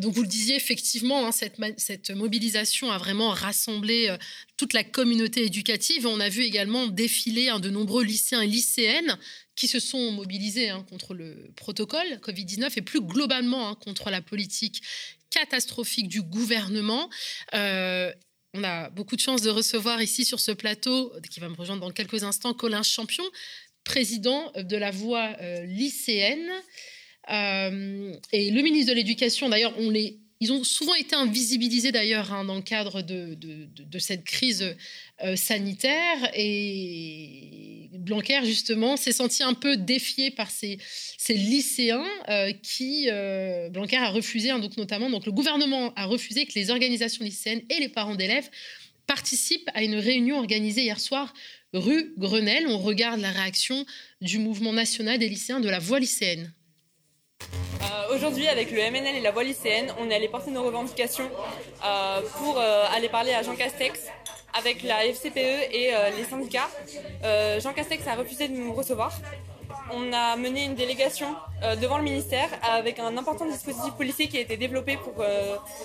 [0.00, 4.14] donc vous le disiez, effectivement, hein, cette, cette, mobilisation a vraiment rassemblé
[4.56, 6.06] toute la communauté éducative.
[6.06, 9.18] On a vu également défiler de nombreux lycéens et lycéennes
[9.58, 14.22] qui se sont mobilisés hein, contre le protocole Covid-19 et plus globalement hein, contre la
[14.22, 14.82] politique
[15.30, 17.10] catastrophique du gouvernement.
[17.54, 18.12] Euh,
[18.54, 21.80] on a beaucoup de chance de recevoir ici sur ce plateau, qui va me rejoindre
[21.80, 23.24] dans quelques instants, Colin Champion,
[23.82, 26.50] président de la voix euh, lycéenne.
[27.30, 32.32] Euh, et le ministre de l'Éducation, d'ailleurs, on les ils ont souvent été invisibilisés d'ailleurs
[32.32, 34.76] hein, dans le cadre de, cette crise
[35.24, 36.30] euh, sanitaire.
[36.34, 40.78] Et Blanquer, justement, s'est senti un peu défié par ces,
[41.16, 43.08] ces lycéens euh, qui.
[43.10, 47.24] Euh, Blanquer a refusé, hein, donc notamment, donc le gouvernement a refusé que les organisations
[47.24, 48.48] lycéennes et les parents d'élèves
[49.06, 51.34] participent à une réunion organisée hier soir
[51.72, 52.66] rue Grenelle.
[52.68, 53.84] On regarde la réaction
[54.20, 56.52] du mouvement national des lycéens de la voie lycéenne.
[57.88, 61.28] Euh, aujourd'hui, avec le MNL et la voie lycéenne, on est allé porter nos revendications
[61.84, 64.00] euh, pour euh, aller parler à Jean Castex
[64.52, 65.36] avec la FCPE
[65.72, 66.68] et les syndicats.
[67.60, 69.12] Jean Castex a refusé de nous recevoir.
[69.92, 71.36] On a mené une délégation
[71.80, 75.22] devant le ministère avec un important dispositif policier qui a été développé pour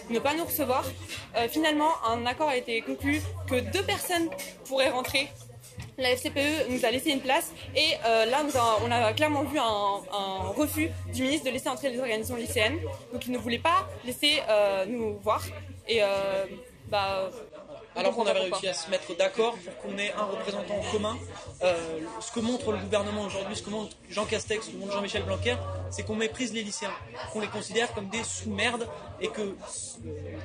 [0.10, 0.86] ne pas nous recevoir.
[1.50, 4.30] finalement, un accord a été conclu que deux personnes
[4.66, 5.30] pourraient rentrer
[5.98, 8.44] la FCPE nous a laissé une place et euh, là
[8.84, 12.80] on a clairement vu un, refus du ministre de laisser entrer les organisations lycéennes.
[13.12, 15.44] Donc il ne voulait pas laisser euh, nous voir
[15.88, 16.46] et euh,
[16.90, 17.30] bah,
[17.96, 21.18] alors qu'on avait réussi à se mettre d'accord pour qu'on ait un représentant en commun.
[22.20, 25.24] ce que montre le gouvernement aujourd'hui, ce que montre Jean Castex, ce que montre Jean-Michel
[25.24, 25.56] Blanquer,
[25.92, 26.94] c'est qu'on méprise les lycéens,
[27.32, 28.88] qu'on les considère comme des sous-merdes
[29.22, 29.56] et que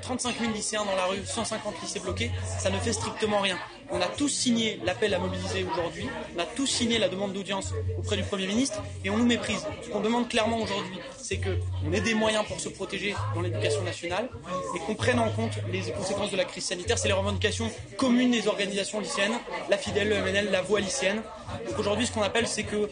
[0.02, 3.58] 35 000 lycéens dans la rue, 150 lycées bloqués, ça ne fait strictement rien.
[3.90, 7.72] On a tous signé l'appel à mobiliser aujourd'hui, on a tous signé la demande d'audience
[7.98, 9.66] auprès du Premier ministre et on nous méprise.
[9.82, 13.82] Ce qu'on demande clairement aujourd'hui, c'est qu'on ait des moyens pour se protéger dans l'éducation
[13.82, 14.28] nationale
[14.76, 16.98] et qu'on prenne en compte les conséquences de la crise sanitaire.
[16.98, 19.38] C'est les revendications communes des organisations lycéennes,
[19.70, 21.22] la FIDEL, le MNL, la voix lycéenne.
[21.78, 22.88] Aujourd'hui, ce qu'on appelle, c'est que euh,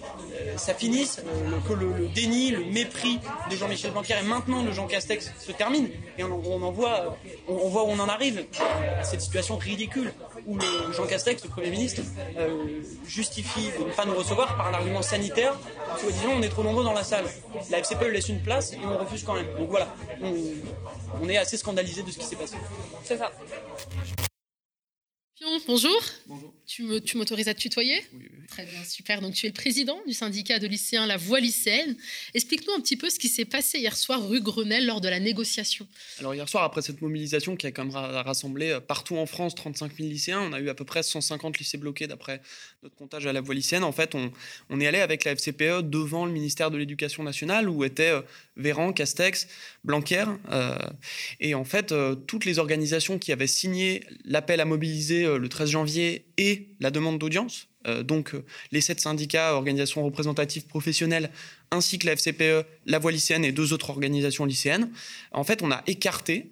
[0.56, 3.18] ça finisse, euh, que le, déni, le mépris
[3.50, 7.54] de Jean-Michel Blanquer et maintenant de Jean Castex se termine et on, en voit où
[7.54, 8.46] on en arrive
[8.98, 10.12] à cette situation ridicule
[10.46, 10.58] où
[10.92, 12.02] Jean Castex, le Premier ministre,
[12.38, 15.54] euh, justifie de ne pas nous recevoir par un argument sanitaire,
[15.98, 17.24] soit disant on est trop nombreux dans la salle.
[17.70, 19.46] La FCPE laisse une place et on refuse quand même.
[19.58, 19.88] Donc voilà,
[20.22, 20.32] on,
[21.22, 22.56] on est assez scandalisé de ce qui s'est passé.
[23.04, 23.30] C'est ça.
[25.66, 26.02] Bonjour.
[26.26, 26.52] Bonjour.
[26.66, 29.20] Tu m'autorises à te tutoyer oui, oui, Très bien, super.
[29.20, 31.96] Donc, tu es le président du syndicat de lycéens La Voix lycéenne.
[32.34, 35.20] Explique-nous un petit peu ce qui s'est passé hier soir rue Grenelle lors de la
[35.20, 35.86] négociation.
[36.18, 39.54] Alors, hier soir, après cette mobilisation qui a quand même rassemblé euh, partout en France
[39.54, 42.40] 35 000 lycéens, on a eu à peu près 150 lycées bloqués d'après
[42.82, 43.84] notre comptage à La Voix lycéenne.
[43.84, 44.32] En fait, on,
[44.68, 48.22] on est allé avec la FCPE devant le ministère de l'Éducation nationale où étaient euh,
[48.56, 49.46] Véran, Castex,
[49.84, 50.24] Blanquer.
[50.50, 50.76] Euh,
[51.38, 51.94] et en fait,
[52.26, 57.18] toutes les organisations qui avaient signé l'appel à mobiliser le 13 janvier et la demande
[57.18, 57.68] d'audience.
[57.86, 61.30] Euh, donc euh, les sept syndicats, organisations représentatives professionnelles,
[61.70, 64.90] ainsi que la FCPE, la Voix lycéenne et deux autres organisations lycéennes.
[65.32, 66.50] En fait, on a écarté,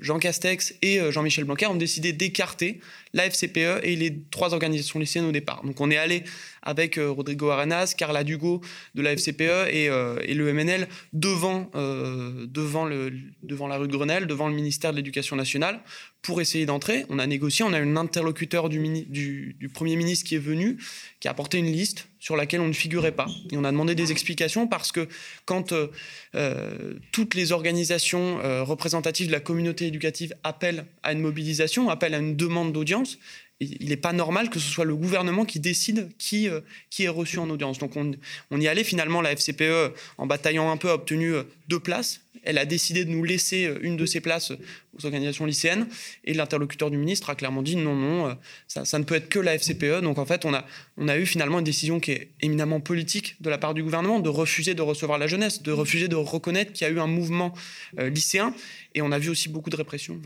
[0.00, 2.80] Jean Castex et Jean-Michel Blanquer ont décidé d'écarter
[3.12, 5.62] la FCPE et les trois organisations lycéennes au départ.
[5.64, 6.24] Donc on est allé
[6.62, 8.60] avec Rodrigo Arenas, Carla Dugo
[8.94, 14.92] de la FCPE et, et le MNL devant, la rue de Grenelle, devant le ministère
[14.92, 15.80] de l'Éducation nationale,
[16.24, 17.04] pour essayer d'entrer.
[17.10, 20.78] On a négocié, on a eu un interlocuteur du, Premier ministre qui est venu,
[21.20, 23.26] qui a apporté une liste sur laquelle on ne figurait pas.
[23.52, 25.08] Et on a demandé des explications parce que
[25.44, 25.88] quand euh,
[26.34, 32.18] euh, toutes les organisations représentatives de la communauté éducative appellent à une mobilisation, appellent à
[32.18, 33.18] une demande d'audience,
[33.60, 36.48] il n'est pas normal que ce soit le gouvernement qui décide qui,
[36.90, 37.78] qui est reçu en audience.
[37.78, 38.12] Donc on,
[38.50, 41.32] on, y allait finalement, la FCPE, en bataillant un peu, a obtenu
[41.68, 45.46] deux places elle a décidé de nous laisser euh, une de ses places aux organisations
[45.46, 45.88] lycéennes.
[46.24, 48.34] Et l'interlocuteur du ministre a clairement dit non, non, euh,
[48.68, 50.02] ça, ne peut être que la FCPE.
[50.02, 50.64] Donc en fait, on a,
[50.96, 54.20] on a eu finalement une décision qui est éminemment politique de la part du gouvernement
[54.20, 57.06] de refuser de recevoir la jeunesse, de refuser de reconnaître qu'il y a eu un
[57.06, 57.54] mouvement
[57.98, 58.54] euh, lycéen.
[58.94, 60.20] Et on a vu aussi beaucoup de répression.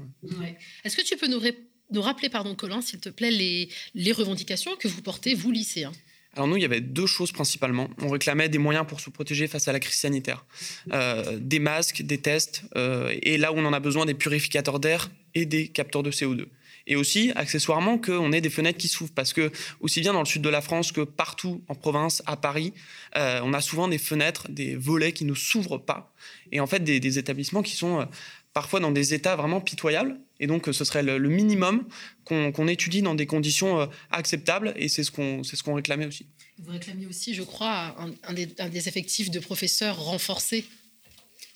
[0.84, 1.40] Est-ce que tu peux nous,
[1.90, 5.92] nous rappeler, pardon, Colin, s'il te plaît, les, revendications que vous portez, vous, lycéens
[6.34, 7.88] alors nous, il y avait deux choses principalement.
[8.00, 10.44] On réclamait des moyens pour se protéger face à la crise sanitaire.
[10.92, 14.78] Euh, des masques, des tests, euh, et là où on en a besoin, des purificateurs
[14.78, 16.46] d'air et des capteurs de CO2.
[16.86, 19.14] Et aussi, accessoirement, qu'on ait des fenêtres qui s'ouvrent.
[19.14, 22.36] Parce que, aussi bien dans le sud de la France que partout en province, à
[22.36, 22.72] Paris,
[23.16, 26.14] euh, on a souvent des fenêtres, des volets qui ne s'ouvrent pas.
[26.52, 28.06] Et en fait, des établissements qui sont
[28.52, 30.18] parfois dans des états vraiment pitoyables.
[30.40, 31.86] Et donc, ce serait le, minimum
[32.24, 34.72] qu'on étudie dans des conditions euh, acceptables.
[34.76, 36.26] Et c'est ce qu'on ce réclamait aussi.
[36.58, 37.96] Vous réclamiez aussi, je crois,
[38.26, 40.64] un des effectifs de professeurs renforcés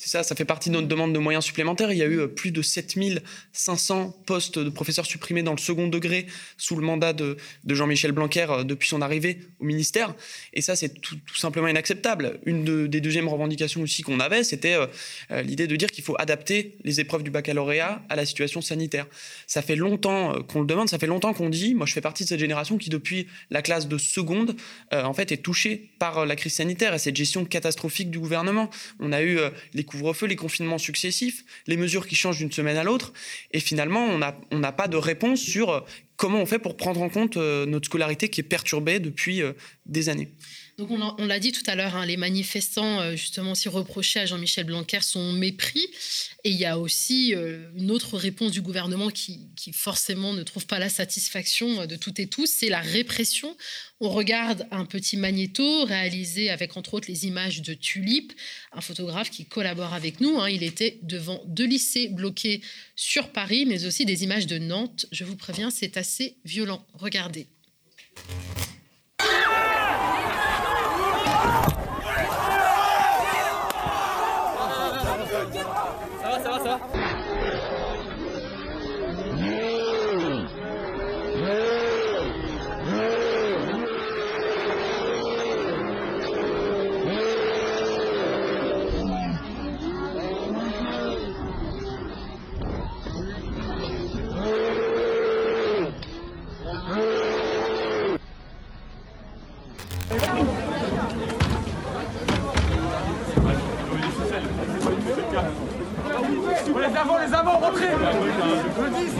[0.02, 1.92] c'est ça, ça fait partie de notre demande de moyens supplémentaires.
[1.92, 5.86] Il y a eu euh, plus de 7500 postes de professeurs supprimés dans le second
[5.86, 7.36] degré sous le mandat de,
[7.68, 10.12] Jean-Michel Blanquer euh, depuis son arrivée au ministère.
[10.54, 12.40] Et ça, c'est tout, simplement inacceptable.
[12.46, 16.78] Une des deuxièmes revendications aussi qu'on avait, c'était euh, l'idée de dire qu'il faut adapter
[16.82, 19.06] les épreuves du baccalauréat à la situation sanitaire.
[19.46, 22.24] Ça fait longtemps qu'on le demande, ça fait longtemps qu'on dit, moi je fais partie
[22.24, 24.56] de cette génération qui depuis la classe de seconde,
[24.90, 28.68] en fait, est touchée par la crise sanitaire et cette gestion catastrophique du gouvernement.
[28.98, 29.38] On a eu
[29.74, 33.12] les couvre-feu, les confinements successifs, les mesures qui changent d'une semaine à l'autre.
[33.52, 34.04] Et finalement,
[34.50, 35.80] on n'a pas de réponse sur euh,
[36.16, 39.52] comment on fait pour prendre en compte euh, notre scolarité qui est perturbée depuis euh,
[39.86, 40.28] des années.
[40.78, 44.26] Donc on, l'a dit tout à l'heure, hein, les manifestants euh, justement aussi reprochaient à
[44.26, 45.86] Jean-Michel Blanquer son mépris.
[46.44, 50.66] Et il y a aussi euh, une autre réponse du gouvernement qui, forcément ne trouve
[50.66, 53.54] pas la satisfaction de toutes et tous, c'est la répression.
[54.00, 58.32] On regarde un petit magnéto réalisé avec entre autres les images de Tulipe,
[58.72, 60.40] un photographe qui collabore avec nous.
[60.40, 60.48] Hein.
[60.48, 62.62] Il était devant deux lycées bloqués
[62.96, 65.06] sur Paris, mais aussi des images de Nantes.
[65.12, 66.84] Je vous préviens, c'est assez violent.
[66.94, 67.46] Regardez.
[76.52, 76.66] ます。
[76.66, 77.01] よ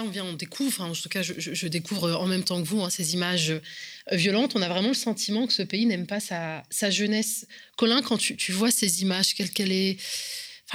[0.00, 2.90] on vient, on découvre, en tout cas, je, découvre en même temps que vous hein,
[2.90, 3.60] ces images euh,
[4.12, 4.52] violentes.
[4.54, 7.46] On a vraiment le sentiment que ce pays n'aime pas sa, jeunesse.
[7.76, 9.98] Colin, quand tu, vois ces images, quelle, est.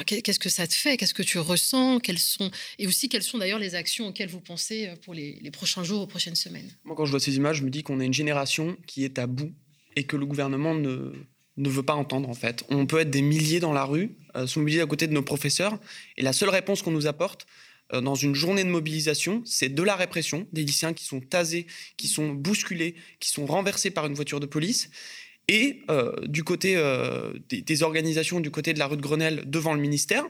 [0.05, 0.97] qu'est-ce que ça te fait?
[0.97, 1.99] Qu'est-ce que tu ressens?
[2.17, 5.83] Sont et aussi quelles sont d'ailleurs les actions auxquelles vous pensez euh, pour les, prochains
[5.83, 6.69] jours, aux prochaines semaines?
[6.83, 9.17] Moi, quand je vois ces images, je me dis qu'on a une génération qui est
[9.19, 9.53] à bout
[9.95, 11.13] et que le gouvernement ne,
[11.57, 12.63] ne veut pas entendre en fait.
[12.69, 15.23] On peut être des milliers dans la rue, euh, sont mobilisés à côté de nos
[15.23, 15.77] professeurs,
[16.15, 17.47] et la seule réponse qu'on nous apporte, euh,
[17.93, 22.07] dans une journée de mobilisation, c'est de la répression, des lycéens qui sont tasés, qui
[22.07, 24.89] sont bousculés, qui sont renversés par une voiture de police.
[25.49, 29.73] Et euh, du côté euh, des, organisations, du côté de la rue de Grenelle, devant
[29.73, 30.25] le ministère,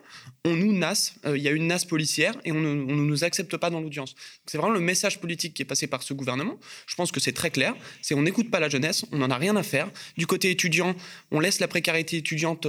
[0.45, 3.71] on nous nasse, il y a une nasse policière et on ne, nous accepte pas
[3.71, 4.13] dans l'audience.
[4.45, 6.59] C'est vraiment le message politique qui est passé par ce gouvernement.
[6.85, 7.73] Je pense que c'est très clair.
[8.03, 9.89] C'est on n'écoute pas la jeunesse, on n'en a rien à faire.
[10.17, 10.95] Du côté étudiant,
[11.31, 12.67] on laisse la précarité étudiante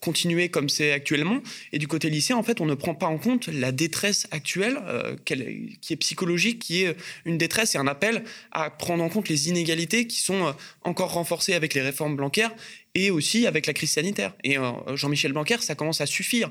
[0.00, 1.40] continuer comme c'est actuellement.
[1.72, 4.78] Et du côté lycée, en fait, on ne prend pas en compte la détresse actuelle,
[4.86, 9.28] euh, qui est psychologique, qui est une détresse et un appel à prendre en compte
[9.28, 12.52] les inégalités qui sont euh, encore renforcées avec les réformes bancaires
[12.94, 14.34] et aussi avec la crise sanitaire.
[14.42, 16.50] Et euh, Jean-Michel Blanquer, ça commence à suffire.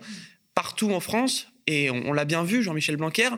[0.54, 3.30] Partout en France, et on, l'a bien vu, Jean-Michel Blanquer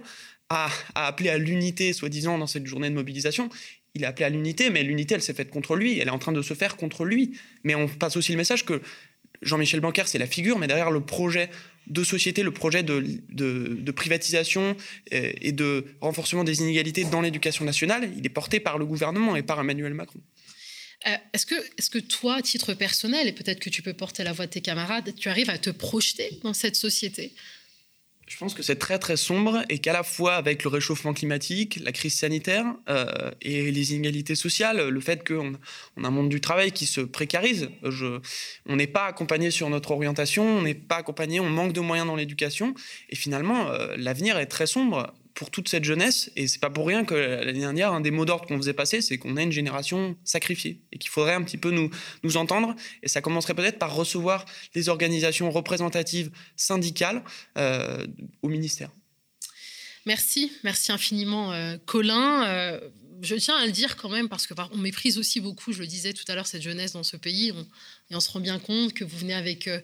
[0.50, 3.50] a, a appelé à l'unité, soi-disant, dans cette journée de mobilisation
[3.94, 6.00] il a appelé à l'unité, mais l'unité, elle s'est faite contre lui.
[6.00, 7.38] Elle est en train de se faire contre lui.
[7.64, 8.82] Mais on passe aussi le message que
[9.42, 11.50] Jean-Michel Blanquer, c'est la figure, mais derrière le projet
[11.88, 14.76] de société, le projet de, privatisation
[15.14, 19.36] euh, et de renforcement des inégalités dans l'éducation nationale, il est porté par le gouvernement
[19.36, 20.20] et par Emmanuel Macron.
[21.08, 24.24] Euh, est-ce que, est que toi, à titre personnel, et peut-être que tu peux porter
[24.24, 27.34] la voix de tes camarades, tu arrives à te projeter dans cette société?
[28.32, 31.82] Je pense que c'est très très sombre et qu'à la fois avec le réchauffement climatique,
[31.84, 35.52] la crise sanitaire euh, et les inégalités sociales, le fait qu'on
[35.98, 39.92] on a un monde du travail qui se précarise, on n'est pas accompagné sur notre
[39.92, 42.74] orientation, on n'est pas accompagné, on manque de moyens dans l'éducation.
[43.10, 46.32] Et finalement euh, l'avenir est très sombre pour toute cette jeunesse.
[46.36, 49.02] Et c'est pas pour rien que l'année dernière, un des mots d'ordre qu'on faisait passer,
[49.02, 51.90] c'est qu'on a une génération sacrifiée et qu'il faudrait un petit peu nous,
[52.24, 52.76] nous entendre.
[53.04, 57.24] Et ça commencerait peut-être par recevoir les organisations représentatives syndicales
[57.58, 58.06] euh,
[58.42, 58.92] au ministère.
[60.06, 62.46] Merci, merci infiniment, euh, Colin.
[62.46, 62.80] Euh,
[63.22, 65.88] je tiens à le dire quand même parce que on méprise aussi beaucoup, je le
[65.88, 67.54] disais tout à l'heure, cette jeunesse dans ce pays.
[68.12, 69.68] Et on se rend bien compte que vous venez avec.
[69.68, 69.80] Euh,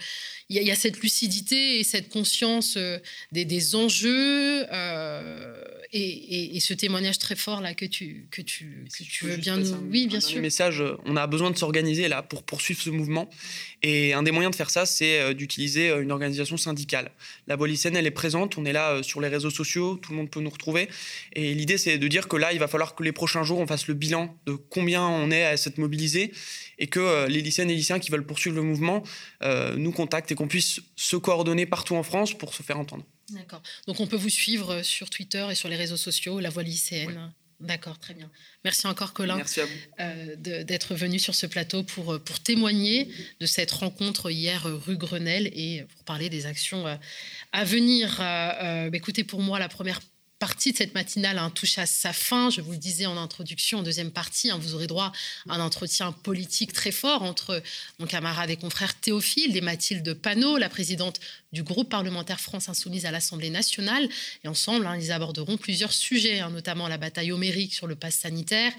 [0.49, 2.99] il y, a cette lucidité et cette conscience euh,
[3.33, 5.61] des, enjeux euh,
[5.91, 9.75] et, ce témoignage très fort là que tu, que tu, que tu veux bien nous.
[9.91, 10.41] oui, bien sûr.
[10.41, 13.29] message on a besoin de s'organiser là pour poursuivre ce mouvement.
[13.83, 17.11] Et un des moyens de faire ça, c'est d'utiliser une organisation syndicale.
[17.45, 18.57] La lycéenne, elle est présente.
[18.57, 19.97] On est là sur les réseaux sociaux.
[19.97, 20.87] Tout le monde peut nous retrouver.
[21.33, 23.67] Et l'idée, c'est de dire que là, il va falloir que les prochains jours, on
[23.67, 26.31] fasse le bilan de combien on est à s'être mobilisé
[26.77, 29.03] et que les lycéennes et lycéens qui veulent poursuivre le mouvement
[29.43, 33.05] euh, nous contactent et qu'on puisse se coordonner partout en France pour se faire entendre.
[33.31, 33.61] D'accord.
[33.87, 37.31] Donc on peut vous suivre sur Twitter et sur les réseaux sociaux, La Voix lycéenne.
[37.59, 38.29] D'accord, très bien.
[38.63, 39.41] Merci encore, Colin,
[39.99, 44.95] euh, d'être venu sur ce plateau pour, euh, pour témoigner de cette rencontre hier rue
[44.95, 46.85] Grenelle et pour parler des actions
[47.51, 48.21] à venir.
[48.93, 50.01] écoutez, pour moi, la première
[50.39, 52.49] partie de cette matinale hein, touche à sa fin.
[52.49, 55.11] Je vous le disais en introduction, en deuxième partie, hein, vous aurez droit
[55.49, 57.61] à un entretien politique très fort entre
[57.99, 61.19] mon camarade et confrère Théophile et Mathilde Panot, la présidente
[61.51, 64.07] du groupe parlementaire France Insoumise à l'Assemblée nationale.
[64.43, 68.73] Et ensemble, hein, ils aborderont plusieurs sujets, notamment la bataille homérique sur le pass sanitaire,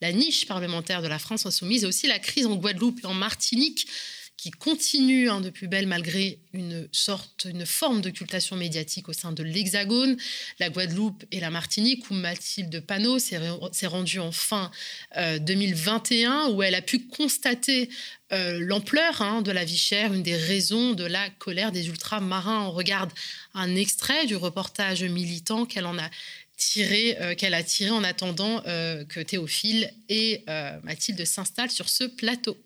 [0.00, 3.14] la niche parlementaire de la France Insoumise et aussi la crise en Guadeloupe et en
[3.14, 3.86] Martinique
[4.36, 9.32] qui continue hein, de plus belle malgré une sorte, une forme d'occultation médiatique au sein
[9.32, 10.16] de l'Hexagone,
[10.58, 14.70] la Guadeloupe et la Martinique, où Mathilde Panot s'est rendue en fin
[15.16, 17.88] 2021, euh, où elle a pu constater
[18.32, 22.66] euh, l'ampleur hein, de la vie chère, une des raisons de la colère des ultramarins.
[22.66, 23.12] On regarde
[23.54, 26.10] un extrait du reportage militant qu'elle en a
[26.56, 30.44] tiré, euh, qu'elle a tiré en attendant que Théophile et
[30.82, 32.56] Mathilde s'installent sur ce plateau.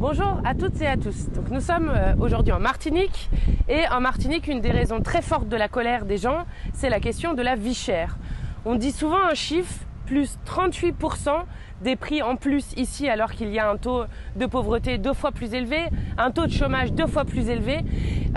[0.00, 1.28] Bonjour à toutes et à tous.
[1.28, 3.28] Donc nous sommes euh, aujourd'hui en Martinique
[3.68, 7.00] et en Martinique, une des raisons très fortes de la colère des gens, c'est la
[7.00, 8.16] question de la vie chère.
[8.64, 11.42] On dit souvent un chiffre, plus 38%
[11.82, 14.04] des prix en plus ici alors qu'il y a un taux
[14.36, 15.80] de pauvreté deux fois plus élevé,
[16.16, 17.80] un taux de chômage deux fois plus élevé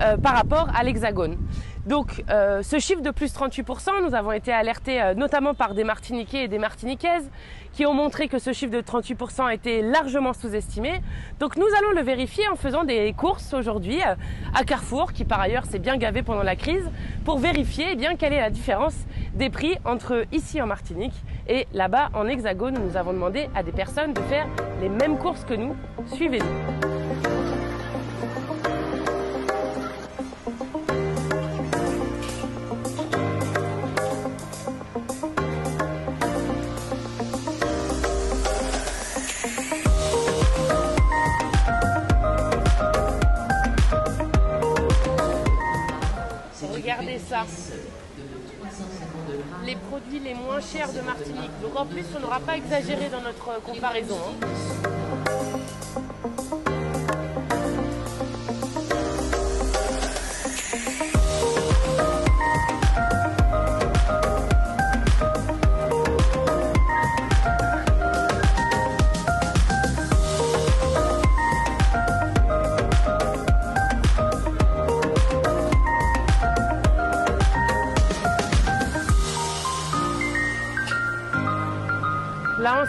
[0.02, 1.38] euh, par rapport à l'Hexagone.
[1.86, 5.84] Donc euh, ce chiffre de plus 38%, nous avons été alertés euh, notamment par des
[5.84, 7.30] Martiniquais et des Martiniquaises
[7.74, 11.02] qui ont montré que ce chiffre de 38% était largement sous-estimé.
[11.40, 14.16] Donc nous allons le vérifier en faisant des courses aujourd'hui euh,
[14.54, 16.90] à Carrefour, qui par ailleurs s'est bien gavé pendant la crise,
[17.26, 18.96] pour vérifier eh bien quelle est la différence
[19.34, 21.16] des prix entre ici en Martinique
[21.50, 22.80] et là-bas en Hexagone.
[22.80, 24.48] Nous avons demandé à des personnes de faire
[24.80, 25.76] les mêmes courses que nous.
[26.14, 27.03] Suivez-nous.
[49.66, 51.52] Les produits les moins chers de Martinique.
[51.62, 54.18] Donc en plus, on n'aura pas exagéré dans notre comparaison.
[54.44, 55.03] Hein.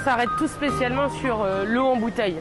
[0.04, 2.36] S'arrête tout spécialement sur euh, l'eau en bouteille.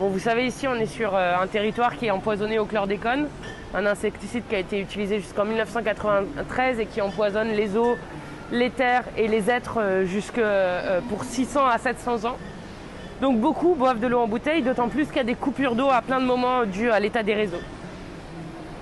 [0.00, 3.28] Bon, vous savez, ici, on est sur euh, un territoire qui est empoisonné au chlordécone,
[3.74, 7.96] un insecticide qui a été utilisé jusqu'en 1993 et qui empoisonne les eaux,
[8.50, 12.36] les terres et les êtres euh, jusque euh, pour 600 à 700 ans.
[13.22, 15.90] Donc beaucoup boivent de l'eau en bouteille, d'autant plus qu'il y a des coupures d'eau
[15.90, 17.62] à plein de moments dues à l'état des réseaux.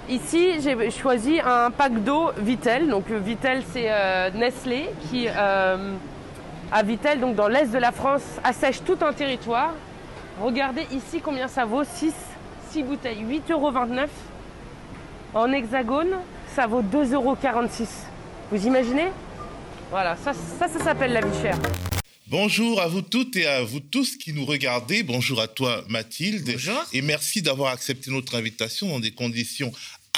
[0.08, 2.88] Ici, j'ai choisi un pack d'eau Vitel.
[2.88, 3.88] Donc Vitel, c'est
[4.34, 5.28] Nestlé qui,
[6.72, 9.74] à Vitel, donc dans l'est de la France, assèche tout un territoire
[10.40, 12.12] Regardez ici combien ça vaut 6,
[12.72, 13.72] 6 bouteilles, 8,29 euros.
[15.34, 16.16] En hexagone,
[16.56, 17.36] ça vaut 2,46 euros.
[18.50, 19.08] Vous imaginez?
[19.90, 21.58] Voilà, ça, ça, ça s'appelle la vie chère.
[22.28, 25.02] Bonjour à vous toutes et à vous tous qui nous regardez.
[25.02, 26.50] Bonjour à toi Mathilde.
[26.50, 26.82] Bonjour.
[26.94, 29.70] Et merci d'avoir accepté notre invitation dans des conditions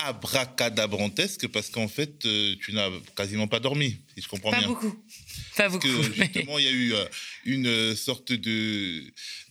[0.07, 4.61] abracadabrantesques parce qu'en fait, euh, tu n'as quasiment pas dormi, si je comprends bien.
[4.61, 4.95] Pas beaucoup.
[5.57, 5.87] Pas beaucoup.
[5.87, 7.05] Que, justement, il y a eu euh,
[7.45, 9.03] une sorte de,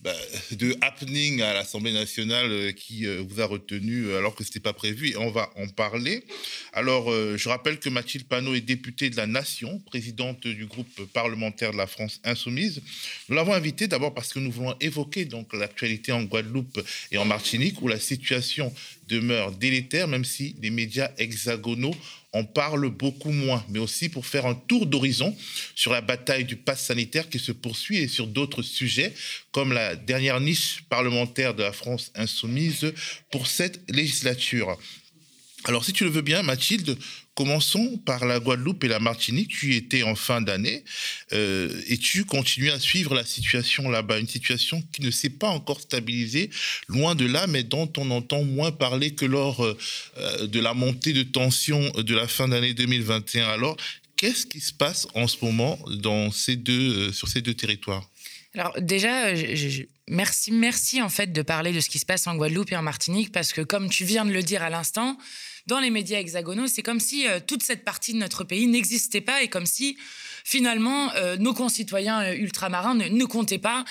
[0.02, 0.14] bah,
[0.52, 4.72] de happening à l'Assemblée nationale euh, qui vous a retenu alors que ce n'était pas
[4.72, 6.24] prévu et on va en parler.
[6.72, 11.72] Alors, je rappelle que Mathilde Panot est députée de la Nation, présidente du groupe parlementaire
[11.72, 12.82] de la France Insoumise.
[13.28, 17.24] Nous l'avons invitée d'abord parce que nous voulons évoquer donc l'actualité en Guadeloupe et en
[17.24, 18.72] Martinique où la situation
[19.08, 21.94] demeure délétère, même si les médias hexagonaux
[22.34, 25.34] en parlent beaucoup moins, mais aussi pour faire un tour d'horizon
[25.74, 29.14] sur la bataille du pass sanitaire qui se poursuit et sur d'autres sujets,
[29.52, 32.92] comme la dernière niche parlementaire de la France insoumise
[33.30, 34.76] pour cette législature.
[35.66, 36.98] Alors, si tu le veux bien, Mathilde,
[37.34, 39.48] Commençons par la Guadeloupe et la Martinique.
[39.48, 40.84] Tu y étais en fin d'année
[41.32, 45.48] euh, et tu continues à suivre la situation là-bas, une situation qui ne s'est pas
[45.48, 46.50] encore stabilisée,
[46.86, 51.12] loin de là, mais dont on entend moins parler que lors euh, de la montée
[51.12, 53.48] de tension de la fin d'année 2021.
[53.48, 53.76] Alors,
[54.16, 58.08] qu'est-ce qui se passe en ce moment dans ces deux, euh, sur ces deux territoires?
[58.54, 59.34] Alors déjà,
[60.08, 62.82] merci, merci en fait de parler de ce qui se passe en Guadeloupe et en
[62.82, 65.18] Martinique parce que comme tu viens de le dire à l'instant,
[65.66, 69.22] dans les médias hexagonaux, c'est comme si euh, toute cette partie de notre pays n'existait
[69.22, 69.96] pas et comme si
[70.44, 73.84] finalement euh, nos concitoyens euh, ultramarins ne, comptaient pas.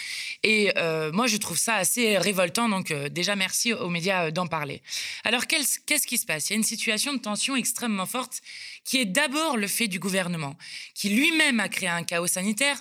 [0.44, 0.72] Et
[1.14, 2.70] moi, je trouve ça assez révoltant.
[2.70, 4.82] Donc déjà, merci aux médias d'en parler.
[5.24, 6.50] Alors, qu'est-ce qui se passe?
[6.50, 8.42] Il y a une situation de tension extrêmement forte
[8.84, 10.58] qui est d'abord le fait du gouvernement,
[10.94, 12.78] qui lui-même a créé un chaos sanitaire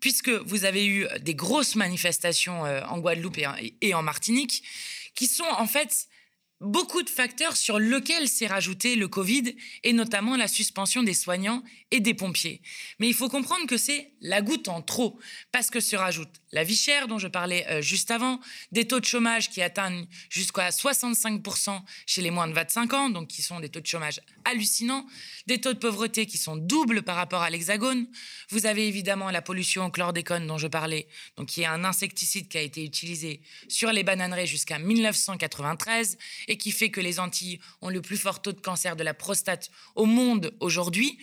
[0.00, 3.38] puisque vous avez eu des grosses manifestations en Guadeloupe
[3.80, 4.64] et en Martinique,
[5.14, 6.08] qui sont en fait
[6.62, 11.62] beaucoup de facteurs sur lesquels s'est rajouté le Covid et notamment la suspension des soignants
[11.90, 12.62] et des pompiers.
[12.98, 15.18] Mais il faut comprendre que c'est la goutte en trop
[15.50, 18.38] parce que se rajoute la vie chère dont je parlais euh, juste avant,
[18.72, 23.28] des taux de chômage qui atteignent jusqu'à 65% chez les moins de 25 ans, donc
[23.28, 25.06] qui sont des taux de chômage hallucinants,
[25.46, 28.06] des taux de pauvreté qui sont doubles par rapport à l'Hexagone.
[28.50, 32.48] Vous avez évidemment la pollution au chlordécone dont je parlais, donc qui est un insecticide
[32.48, 36.18] qui a été utilisé sur les bananeraies jusqu'à 1993
[36.52, 39.14] et qui fait que les Antilles ont le plus fort taux de cancer de la
[39.14, 41.18] prostate au monde aujourd'hui.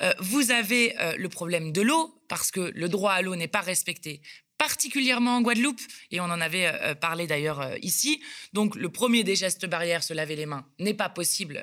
[0.00, 3.48] Euh, vous avez euh, le problème de l'eau, parce que le droit à l'eau n'est
[3.48, 4.22] pas respecté
[4.56, 8.20] particulièrement en Guadeloupe, et on en avait euh, parlé d'ailleurs ici.
[8.52, 11.62] Donc le premier des gestes barrières, se laver les mains, n'est pas possible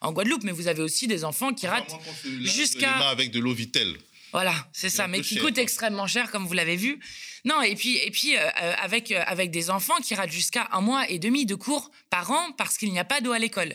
[0.00, 1.96] en Guadeloupe, mais vous avez aussi des enfants qui ratent
[2.42, 3.08] jusqu'à...
[3.08, 3.96] avec de l'eau vitelle.
[4.36, 7.00] Voilà, c'est ça, mais qui coûte extrêmement cher, comme vous l'avez vu.
[7.46, 10.68] Non, et puis, et puis euh, euh, avec, euh, avec des enfants qui ratent jusqu'à
[10.72, 13.38] un mois et demi de cours par an parce qu'il n'y a pas d'eau à
[13.38, 13.74] l'école.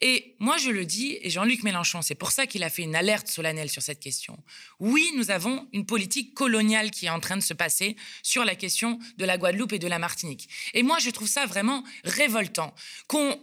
[0.00, 2.96] Et moi, je le dis, et Jean-Luc Mélenchon, c'est pour ça qu'il a fait une
[2.96, 4.36] alerte solennelle sur cette question.
[4.80, 7.94] Oui, nous avons une politique coloniale qui est en train de se passer
[8.24, 10.48] sur la question de la Guadeloupe et de la Martinique.
[10.74, 12.74] Et moi, je trouve ça vraiment révoltant
[13.06, 13.38] qu'on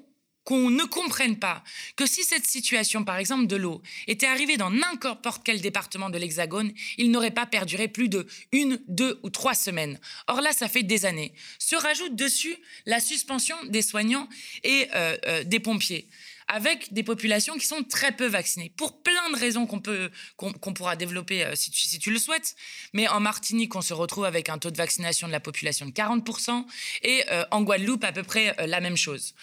[0.47, 1.61] qu'on ne comprenne pas
[1.97, 6.17] que si cette situation, par exemple de l'eau, était arrivée dans n'importe quel département de
[6.17, 9.99] l'Hexagone, il n'aurait pas perduré plus de une, deux ou trois semaines.
[10.27, 11.33] Or là, ça fait des années.
[11.59, 14.29] Se rajoute dessus la suspension des soignants
[14.63, 16.07] et euh, euh, des pompiers
[16.47, 20.73] avec des populations qui sont très peu vaccinées, pour plein de raisons qu'on peut qu'on
[20.73, 22.55] pourra développer euh, si, tu, si, tu, le souhaites.
[22.93, 25.91] Mais en Martinique, on se retrouve avec un taux de vaccination de la population de
[25.91, 26.65] 40%,
[27.03, 29.33] et en Guadeloupe, à peu près la même chose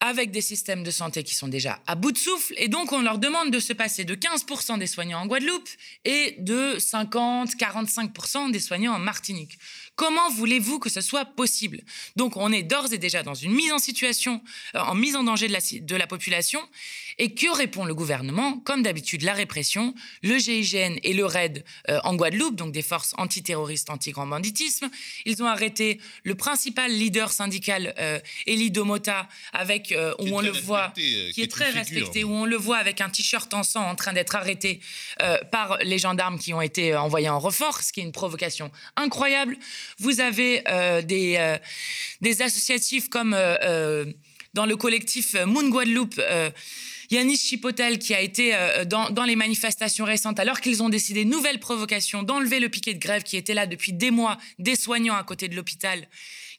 [0.00, 2.54] avec des systèmes de santé qui sont déjà à bout de souffle.
[2.58, 5.68] Et donc, on leur demande de se passer de 15% des soignants en Guadeloupe
[6.04, 9.58] et de 50-45% des soignants en Martinique.
[9.94, 11.80] Comment voulez-vous que ce soit possible?
[12.14, 14.42] Donc, on est d'ores et déjà dans une mise en situation,
[14.74, 16.60] euh, en mise en danger de la, de la population.
[17.18, 18.58] Et que répond le gouvernement?
[18.58, 23.14] Comme d'habitude, la répression, le GIGN et le RAID euh, en Guadeloupe, donc des forces
[23.16, 24.90] antiterroristes anti-grand banditisme.
[25.24, 30.50] Ils ont arrêté le principal leader syndical, euh, Elie Domota, avec, euh, où on le
[30.50, 33.88] voit, euh, qui est très respecté, où on le voit avec un t-shirt en sang
[33.88, 34.80] en train d'être arrêté
[35.50, 39.56] par les gendarmes qui ont été envoyés en renfort, ce qui est une provocation incroyable.
[39.98, 40.62] Vous avez
[41.04, 41.56] des,
[42.20, 43.30] des associatifs comme
[44.54, 46.20] dans le collectif Moon Guadeloupe.
[47.10, 48.54] Yanis Chipotel qui a été
[48.86, 52.98] dans, dans, les manifestations récentes, alors qu'ils ont décidé nouvelle provocation d'enlever le piquet de
[52.98, 56.06] grève qui était là depuis des mois, des soignants à côté de l'hôpital,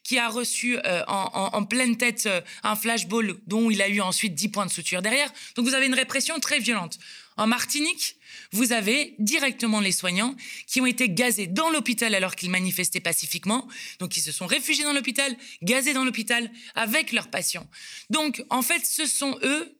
[0.02, 2.28] qui a reçu en, en, pleine tête
[2.62, 5.30] un flashball dont il a eu ensuite 10 points de suture derrière.
[5.54, 6.98] Donc vous avez une répression très violente.
[7.38, 8.16] En Martinique,
[8.50, 10.34] vous avez directement les soignants
[10.66, 13.68] qui ont été gazés dans l'hôpital alors qu'ils manifestaient pacifiquement.
[14.00, 17.66] Donc, ils se sont réfugiés dans l'hôpital, gazés dans l'hôpital avec leurs patients.
[18.10, 19.72] Donc, en fait, ce sont eux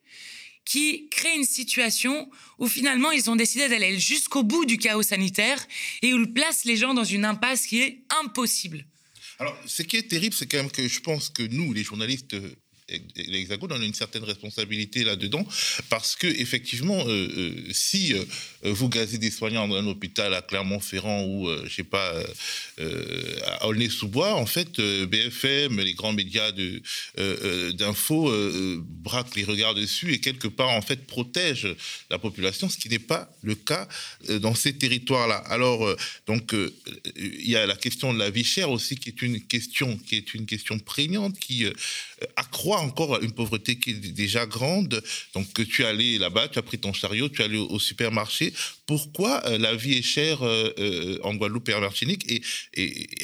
[0.69, 5.67] qui créent une situation où finalement ils ont décidé d'aller jusqu'au bout du chaos sanitaire
[6.03, 8.85] et où ils placent les gens dans une impasse qui est impossible.
[9.39, 12.37] Alors, ce qui est terrible, c'est quand même que je pense que nous, les journalistes
[13.17, 15.47] l'Hexagone, on a une certaine responsabilité là-dedans,
[15.89, 18.25] parce que effectivement, euh, euh, si euh,
[18.63, 22.15] vous gazez des soignants dans un hôpital à Clermont-Ferrand ou, je sais pas,
[22.79, 26.53] à Aulnay-sous-Bois, en fait, BFM, les grands médias
[27.73, 28.33] d'info
[28.83, 31.75] braquent les regards dessus et quelque part, en fait, protègent
[32.11, 33.89] la population, ce qui n'est pas le cas
[34.41, 35.37] dans ces territoires-là.
[35.47, 35.95] Alors,
[36.27, 36.55] donc,
[37.17, 40.17] il y a la question de la vie chère aussi, qui est une question, qui
[40.17, 41.67] est une question prégnante, qui
[42.37, 45.03] accroît encore une pauvreté qui est déjà grande.
[45.35, 48.53] Donc, tu es allé là-bas, tu as pris ton chariot, tu es allé au, supermarché.
[48.87, 52.25] Pourquoi euh, la vie est chère euh, euh, en Guadeloupe et en Martinique?
[52.31, 52.43] Et,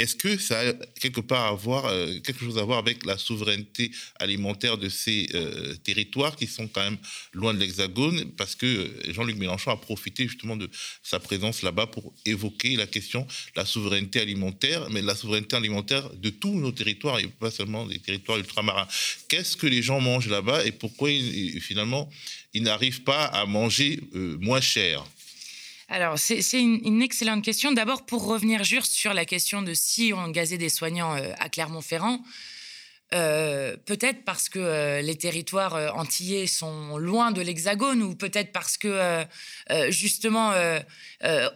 [0.01, 4.79] est-ce que ça a quelque part à quelque chose à voir avec la souveraineté alimentaire
[4.79, 5.29] de ces
[5.85, 6.99] territoires qui sont quand même
[7.33, 8.33] loin de l'Hexagone?
[8.37, 10.69] Parce que Jean-Luc Mélenchon a profité justement de
[11.03, 13.27] sa présence là-bas pour évoquer la question de
[13.57, 17.99] la souveraineté alimentaire, mais la souveraineté alimentaire de tous nos territoires et pas seulement des
[17.99, 18.84] territoires ultramarins.
[19.28, 21.11] Qu'est-ce que les gens mangent là-bas et pourquoi
[21.61, 22.09] finalement
[22.53, 25.05] ils n'arrivent pas à manger euh, moins cher?
[25.89, 27.70] Alors, c'est une, une, excellente question.
[27.70, 31.49] D'abord, pour revenir juste sur la question de si on gazait des soignants euh, à
[31.51, 32.24] Clermont-Ferrand,
[33.13, 38.51] euh, peut-être parce que euh, les territoires euh, antillais sont loin de l'Hexagone ou peut-être
[38.51, 40.53] parce que euh, justement,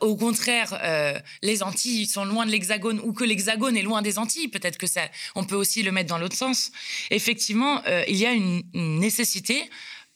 [0.01, 4.49] au contraire, les Antilles sont loin de l'Hexagone ou que l'Hexagone est loin des Antilles.
[4.49, 5.03] Peut-être que ça,
[5.35, 6.71] on peut aussi le mettre dans l'autre sens.
[7.11, 9.69] Effectivement, il y a une, une nécessité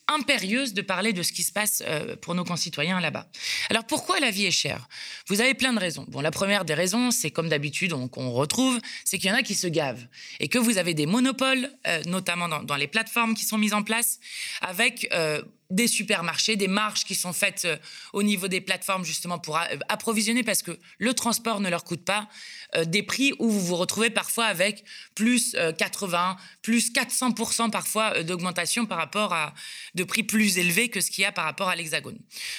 [0.07, 3.27] impérieuse de parler de ce qui se passe euh, pour nos concitoyens là-bas.
[3.69, 4.87] Alors pourquoi la vie est chère?
[5.27, 6.05] Vous avez plein de raisons.
[6.09, 9.43] Bon, la première des raisons, c'est comme d'habitude, qu'on retrouve, c'est qu'il y en a
[9.43, 10.05] qui se gavent
[10.39, 13.83] et que vous avez des monopoles, euh, notamment dans, les plateformes qui sont mises en
[13.83, 14.19] place,
[14.61, 17.77] avec euh, des supermarchés, des marges qui sont faites euh,
[18.13, 22.03] au niveau des plateformes justement pour euh, approvisionner parce que le transport ne leur coûte
[22.03, 22.27] pas
[22.75, 24.83] euh, des prix où vous vous retrouvez parfois avec
[25.15, 29.53] plus 80, plus 400% parfois d'augmentation par rapport à
[29.95, 32.17] de prix plus élevés que ce qu'il y a par rapport à l'Hexagone.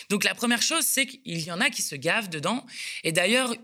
[0.08, 2.64] Donc la première chose, c'est qu'il y en a qui se gavent dedans.
[3.02, 3.54] Et d'ailleurs,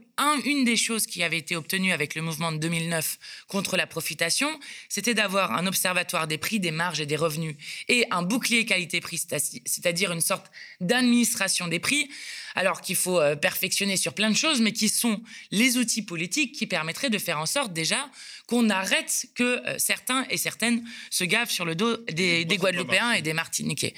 [0.44, 3.18] une des choses qui avait été obtenue avec le mouvement de 2009
[3.48, 4.48] contre la profitation,
[4.88, 7.56] c'était d'avoir un observatoire des prix, des marges et des revenus
[7.88, 9.18] et un bouclier qualité-prix,
[9.64, 10.50] c'est-à-dire une sorte
[10.80, 12.10] d'administration des prix,
[12.54, 16.54] alors qu'il faut euh, perfectionner sur plein de choses, mais qui sont les outils politiques
[16.54, 18.10] qui permettraient de faire en sorte déjà
[18.46, 23.12] qu'on arrête que euh, certains et certaines se gavent sur le dos des, des Guadeloupéens
[23.12, 23.94] et des Martiniquais.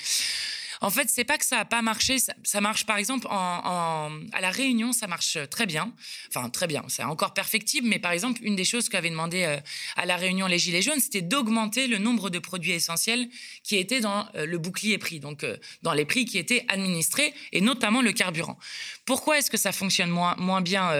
[0.83, 2.17] En fait, c'est pas que ça a pas marché.
[2.43, 4.11] Ça, marche, par exemple, à
[4.41, 5.93] la Réunion, ça marche très bien.
[6.29, 6.83] Enfin, très bien.
[6.89, 9.59] C'est encore perfectible, mais par exemple, une des choses qu'avaient demandé euh,
[9.97, 13.29] à la Réunion les Gilets jaunes, c'était d'augmenter le nombre de produits essentiels
[13.63, 17.33] qui étaient dans euh, le bouclier prix, donc euh, dans les prix qui étaient administrés,
[17.53, 18.59] et notamment le carburant.
[19.05, 20.91] Pourquoi est-ce que ça fonctionne moins, moins bien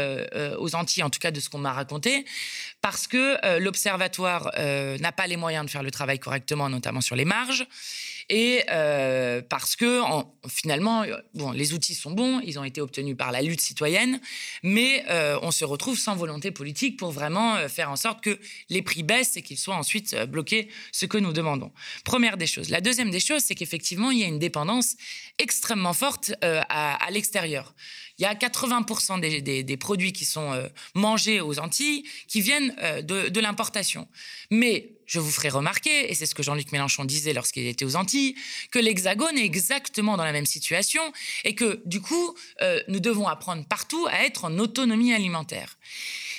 [0.59, 2.25] aux Antilles, en tout cas de ce qu'on m'a raconté?
[2.81, 7.25] Parce que l'Observatoire n'a pas les moyens de faire le travail correctement, notamment sur les
[7.25, 7.67] marges
[8.29, 11.05] et euh, parce que en, finalement,
[11.35, 14.21] bon, les outils sont bons, ils ont été obtenus par la lutte citoyenne,
[14.63, 18.39] mais euh, on se retrouve sans volonté politique pour vraiment euh, faire en sorte que
[18.69, 21.73] les prix baissent et qu'ils soient ensuite euh, bloqués, ce que nous demandons.
[22.05, 22.71] Première des choses.
[22.71, 24.97] La deuxième des choses, c'est qu'effectivement, il y a une dépendance
[25.39, 27.75] extrêmement forte euh, à, l'extérieur.
[28.19, 33.03] Il y a 80% des, produits qui sont euh, mangés aux Antilles qui viennent euh,
[33.03, 34.07] de, de l'importation.
[34.51, 37.97] Mais je vous ferai remarquer, et c'est ce que Jean-Luc Mélenchon disait lorsqu'il était aux
[37.97, 38.35] Antilles,
[38.71, 41.03] que l'Hexagone est exactement dans la même situation
[41.45, 45.77] et que du coup, euh, nous devons apprendre partout à être en autonomie alimentaire.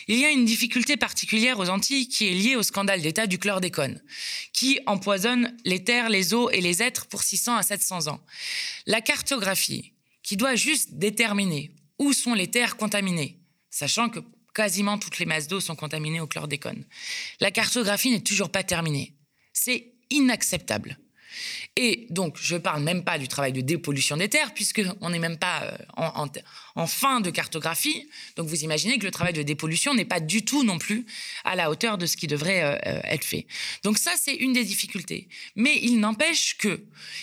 [0.08, 3.38] Il y a une difficulté particulière aux Antilles qui est liée au scandale d'État du
[3.38, 4.02] chlordécone,
[4.54, 8.22] qui empoisonne les terres, les eaux et les êtres pour 600 à 700 ans.
[8.88, 9.94] La cartographie,
[10.24, 11.70] qui doit juste déterminer
[12.00, 13.38] où sont les terres contaminées,
[13.70, 14.20] sachant que
[14.54, 16.86] quasiment toutes les masses d'eau sont contaminées au chlordécone.
[17.40, 19.14] La cartographie n'est toujours pas terminée.
[19.54, 20.98] C'est inacceptable.
[21.76, 25.20] Et donc, je ne parle même pas du travail de dépollution des terres, puisqu'on n'est
[25.20, 26.30] même pas euh,
[26.76, 28.08] en, fin de cartographie.
[28.36, 31.06] Donc, vous imaginez que le travail de dépollution n'est pas du tout non plus
[31.44, 33.48] à la hauteur de ce qui devrait euh, euh, être fait.
[33.84, 35.28] Donc, ça, c'est une des difficultés.
[35.56, 36.80] Mais il n'empêche qu'il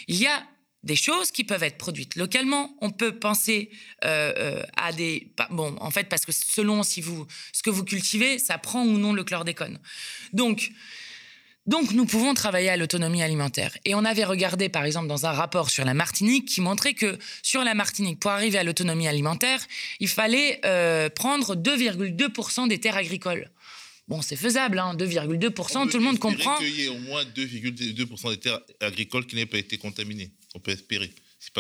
[0.08, 0.44] y a
[0.82, 2.74] des choses qui peuvent être produites localement.
[2.80, 3.70] On peut penser
[4.02, 5.32] à des...
[5.50, 8.98] Bon, en fait, parce que selon si vous, ce que vous cultivez, ça prend ou
[8.98, 9.78] non le chlordécone.
[10.32, 10.72] Donc,
[11.66, 13.76] donc nous pouvons travailler à l'autonomie alimentaire.
[13.84, 17.18] Et on avait regardé par exemple dans un rapport sur la Martinique qui montrait que
[17.42, 19.64] sur la Martinique, pour arriver à l'autonomie alimentaire,
[20.00, 23.50] il fallait euh, prendre 2,2% des terres agricoles.
[24.08, 26.58] Bon, c'est faisable, 2,2%, hein, tout le monde comprend.
[26.58, 30.32] Il y ait au moins 2,2% des terres agricoles qui n'aient pas été contaminées.
[30.54, 31.12] On peut espérer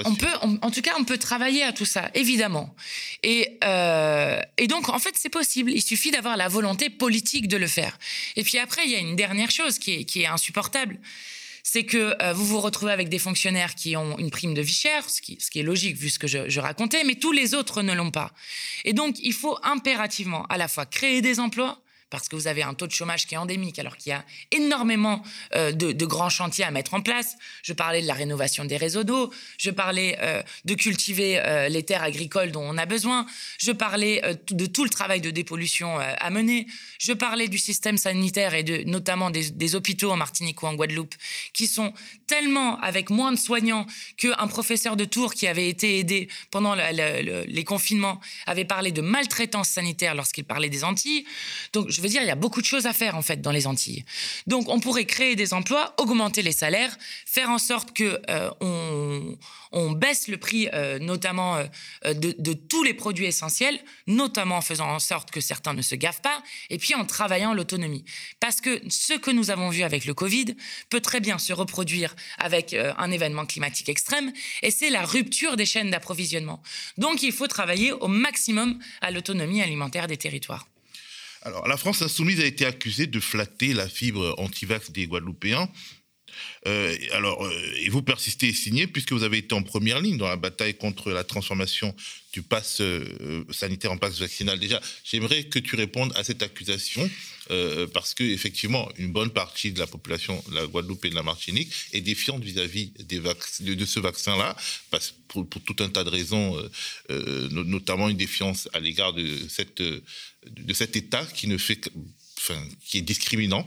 [0.04, 2.74] on peut, en tout cas, on peut travailler à tout ça, évidemment.
[3.22, 5.72] Et, euh, et donc, en fait, c'est possible.
[5.72, 7.98] Il suffit d'avoir la volonté politique de le faire.
[8.36, 10.98] Et puis après, il y a une dernière chose qui est, qui est insupportable.
[11.62, 14.72] C'est que euh, vous vous retrouvez avec des fonctionnaires qui ont une prime de vie
[14.72, 17.32] chère, ce qui, ce qui est logique vu ce que je, je racontais, mais tous
[17.32, 18.32] les autres ne l'ont pas.
[18.84, 21.80] Et donc, il faut impérativement à la fois créer des emplois,
[22.10, 24.24] parce que vous avez un taux de chômage qui est endémique, alors qu'il y a
[24.50, 25.22] énormément
[25.54, 27.36] euh, de, grands chantiers à mettre en place.
[27.62, 31.84] Je parlais de la rénovation des réseaux d'eau, je parlais euh, de cultiver euh, les
[31.84, 33.26] terres agricoles dont on a besoin,
[33.58, 36.66] je parlais de tout le travail de dépollution à mener,
[36.98, 41.14] je parlais du système sanitaire et notamment des, hôpitaux en Martinique ou en Guadeloupe,
[41.52, 41.92] qui sont
[42.26, 43.86] tellement avec moins de soignants
[44.16, 49.68] qu'un professeur de Tours qui avait été aidé pendant les confinements avait parlé de maltraitance
[49.68, 51.24] sanitaire lorsqu'il parlait des Antilles.
[51.72, 53.50] Donc, je veux dire, il y a beaucoup de choses à faire en fait dans
[53.50, 54.04] les Antilles.
[54.46, 56.96] Donc on pourrait créer des emplois, augmenter les salaires,
[57.26, 58.50] faire en sorte que euh,
[59.72, 64.88] on, baisse le prix, euh, notamment euh, de, tous les produits essentiels, notamment en faisant
[64.88, 68.04] en sorte que certains ne se gavent pas, et puis en travaillant l'autonomie.
[68.40, 70.56] Parce que ce que nous avons vu avec le Covid
[70.88, 74.32] peut très bien se reproduire avec un événement climatique extrême,
[74.62, 76.62] et c'est la rupture des chaînes d'approvisionnement.
[76.98, 80.66] Donc il faut travailler au maximum à l'autonomie alimentaire des territoires.
[81.42, 85.70] Alors, la France insoumise a été accusée de flatter la fibre anti-vax des Guadeloupéens.
[86.66, 90.18] Euh, alors, euh, et vous persistez et signez puisque vous avez été en première ligne
[90.18, 91.94] dans la bataille contre la transformation
[92.32, 94.58] du pass euh, sanitaire en pass vaccinal.
[94.58, 97.08] Déjà, j'aimerais que tu répondes à cette accusation
[97.92, 101.24] parce que effectivement, une bonne partie de la population de la Guadeloupe et de la
[101.24, 104.56] Martinique est défiante vis-à-vis de, ce vaccin-là,
[105.26, 106.56] pour, tout un tas de raisons,
[107.08, 113.66] notamment une défiance à l'égard de cet État qui est discriminant.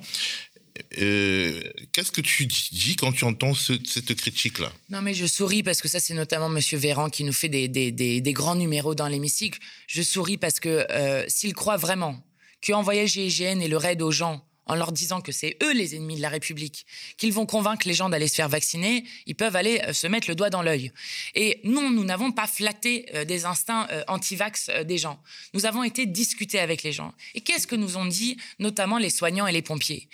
[0.99, 1.61] Euh,
[1.91, 4.71] qu'est-ce que tu dis quand tu entends cette critique-là?
[4.89, 8.34] Non, mais je souris parce que ça, c'est notamment Monsieur Véran qui nous fait des,
[8.34, 9.59] grands numéros dans l'hémicycle.
[9.88, 12.24] Je souris parce que euh, s'il croit vraiment
[12.65, 16.16] qu'envoyer GIGN et le raid aux gens en leur disant que c'est eux les ennemis
[16.16, 16.86] de la République,
[17.18, 20.30] qu'ils vont convaincre les gens d'aller se faire vacciner, ils peuvent aller euh, se mettre
[20.30, 20.91] le doigt dans l'œil.
[21.36, 25.22] Et non, nous n'avons pas flatté euh, des instincts euh, anti-vax des gens.
[25.53, 27.14] Nous avons été discuter avec les gens.
[27.36, 30.09] Et qu'est-ce que nous ont dit, notamment les soignants et les pompiers?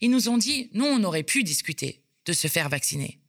[0.00, 3.21] Ils nous ont dit, nous, on aurait pu discuter de se faire vacciner.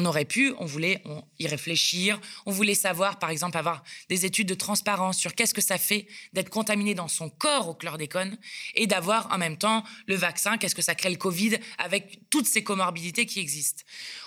[0.00, 1.02] On aurait pu, on voulait
[1.38, 5.60] y réfléchir, on voulait savoir, par exemple, avoir des études de transparence sur qu'est-ce que
[5.60, 8.38] ça fait d'être contaminé dans son corps au chlordécone
[8.74, 12.46] et d'avoir en même temps le vaccin, qu'est-ce que ça crée le Covid avec toutes
[12.46, 13.82] ces comorbidités qui existent.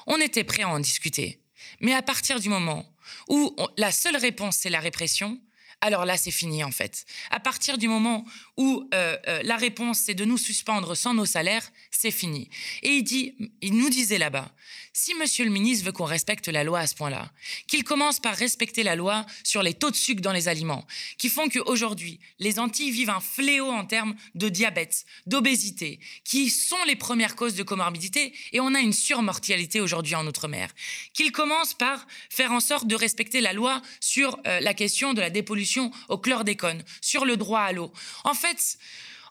[0.06, 1.40] On était prêt à en discuter.
[1.80, 2.86] Mais à partir du moment
[3.28, 5.42] où la seule réponse, c'est la répression,
[5.84, 7.06] alors là, c'est fini en fait.
[7.30, 11.26] À partir du moment où euh, euh, la réponse, c'est de nous suspendre sans nos
[11.26, 11.70] salaires,
[12.04, 12.50] c'est fini.
[12.82, 14.54] Et il, dit, il nous disait là-bas,
[14.92, 17.32] si monsieur le ministre veut qu'on respecte la loi à ce point-là,
[17.66, 20.86] qu'il commence par respecter la loi sur les taux de sucre dans les aliments,
[21.18, 26.84] qui font qu'aujourd'hui, les Antilles vivent un fléau en termes de diabète, d'obésité, qui sont
[26.88, 30.72] les premières causes de comorbidité, et on a une surmortalité aujourd'hui en Outre-mer.
[31.14, 35.22] Qu'il commence par faire en sorte de respecter la loi sur euh, la question de
[35.22, 37.94] la dépollution au chlordécone, sur le droit à l'eau.
[38.26, 38.78] En fait,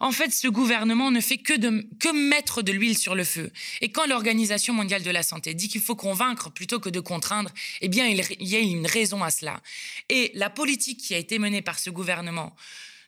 [0.02, 3.52] en fait, ce gouvernement ne fait que, mettre de l'huile sur le feu.
[3.80, 7.50] Et quand l'Organisation mondiale de la santé dit qu'il faut convaincre plutôt que de contraindre,
[7.80, 9.62] eh bien, il, y a une raison à cela.
[10.08, 12.56] Et la politique qui a été menée par ce gouvernement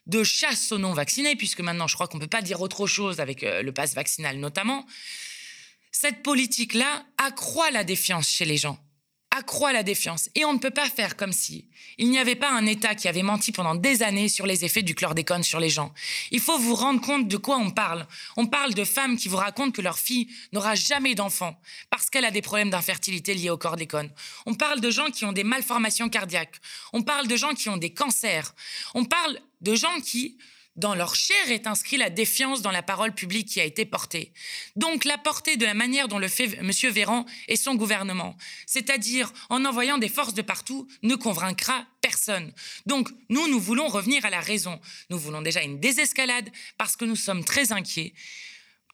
[0.07, 3.19] de chasse aux non-vaccinés, puisque maintenant je crois qu'on ne peut pas dire autre chose
[3.19, 4.85] avec euh, le pass vaccinal notamment,
[5.91, 8.79] cette politique-là accroît la défiance chez les gens
[9.37, 10.29] accroît la défiance.
[10.35, 11.65] Et on ne peut pas faire comme si
[11.97, 14.81] il n'y avait pas un État qui avait menti pendant des années sur les effets
[14.81, 15.93] du chlordécone sur les gens.
[16.31, 18.05] Il faut vous rendre compte de quoi on parle.
[18.35, 21.57] On parle de femmes qui vous racontent que leur fille n'aura jamais d'enfant
[21.89, 24.09] parce qu'elle a des problèmes d'infertilité liés au chlordécone.
[24.45, 26.59] On parle de gens qui ont des malformations cardiaques.
[26.91, 28.53] On parle de gens qui ont des cancers.
[28.93, 30.37] On parle de gens qui
[30.75, 34.33] dans leur chair est inscrit la défiance dans la parole publique qui a été portée.
[34.75, 36.71] Donc la portée de la manière dont le fait M.
[36.91, 42.51] Véran et son gouvernement, c'est-à-dire en envoyant des forces de partout, ne convaincra personne.
[42.85, 44.79] Donc nous, nous voulons revenir à la raison.
[45.09, 48.13] Nous voulons déjà une désescalade parce que nous sommes très inquiets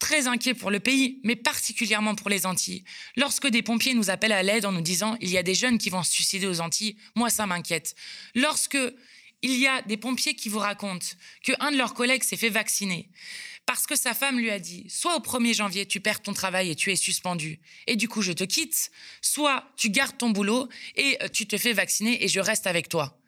[0.02, 2.84] très inquiets pour le pays, mais particulièrement pour les Antilles.
[3.16, 5.78] Lorsque des pompiers nous appellent à l'aide en nous disant il y a des jeunes
[5.78, 7.96] qui vont se suicider aux Antilles, moi ça m'inquiète.
[8.34, 8.80] Lorsque
[9.42, 11.06] il y a des pompiers qui vous racontent
[11.44, 13.10] qu'un de leurs collègues s'est fait vacciner
[13.66, 16.72] parce que sa femme lui a dit soit au 1er janvier tu perds ton travail
[16.72, 20.68] et tu es suspendu et du coup je te quitte, soit tu gardes ton boulot
[20.96, 23.21] et euh, tu te fais vacciner et je reste avec toi.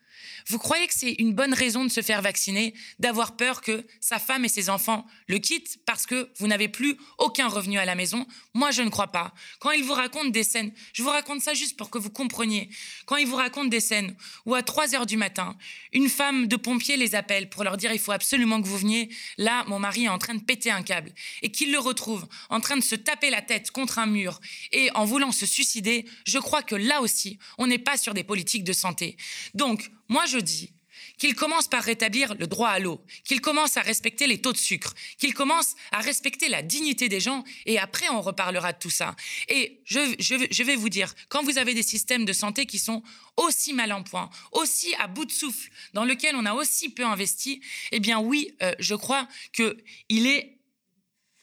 [0.47, 4.19] Vous croyez que c'est une bonne raison de se faire vacciner, d'avoir peur que sa
[4.19, 7.95] femme et ses enfants le quittent parce que vous n'avez plus aucun revenu à la
[7.95, 8.25] maison?
[8.53, 9.33] Moi, je ne crois pas.
[9.59, 12.69] Quand il vous raconte des scènes, je vous raconte ça juste pour que vous compreniez.
[13.05, 14.15] Quand il vous raconte des scènes
[14.45, 15.57] où à 3 heures du matin,
[15.91, 19.09] une femme de pompier les appelle pour leur dire il faut absolument que vous veniez,
[19.37, 22.59] là, mon mari est en train de péter un câble, et qu'il le retrouve en
[22.59, 24.39] train de se taper la tête contre un mur
[24.71, 28.23] et en voulant se suicider, je crois que là aussi, on n'est pas sur des
[28.23, 29.17] politiques de santé.
[29.53, 30.73] Donc, moi, je dis
[31.17, 34.57] qu'il commence par rétablir le droit à l'eau, qu'il commence à respecter les taux de
[34.57, 38.89] sucre, qu'il commence à respecter la dignité des gens, et après on reparlera de tout
[38.89, 39.15] ça.
[39.47, 43.03] Et je, vais vous dire, quand vous avez des systèmes de santé qui sont
[43.37, 47.05] aussi mal en point, aussi à bout de souffle, dans lesquels on a aussi peu
[47.05, 50.59] investi, eh bien oui, euh, je crois qu'il est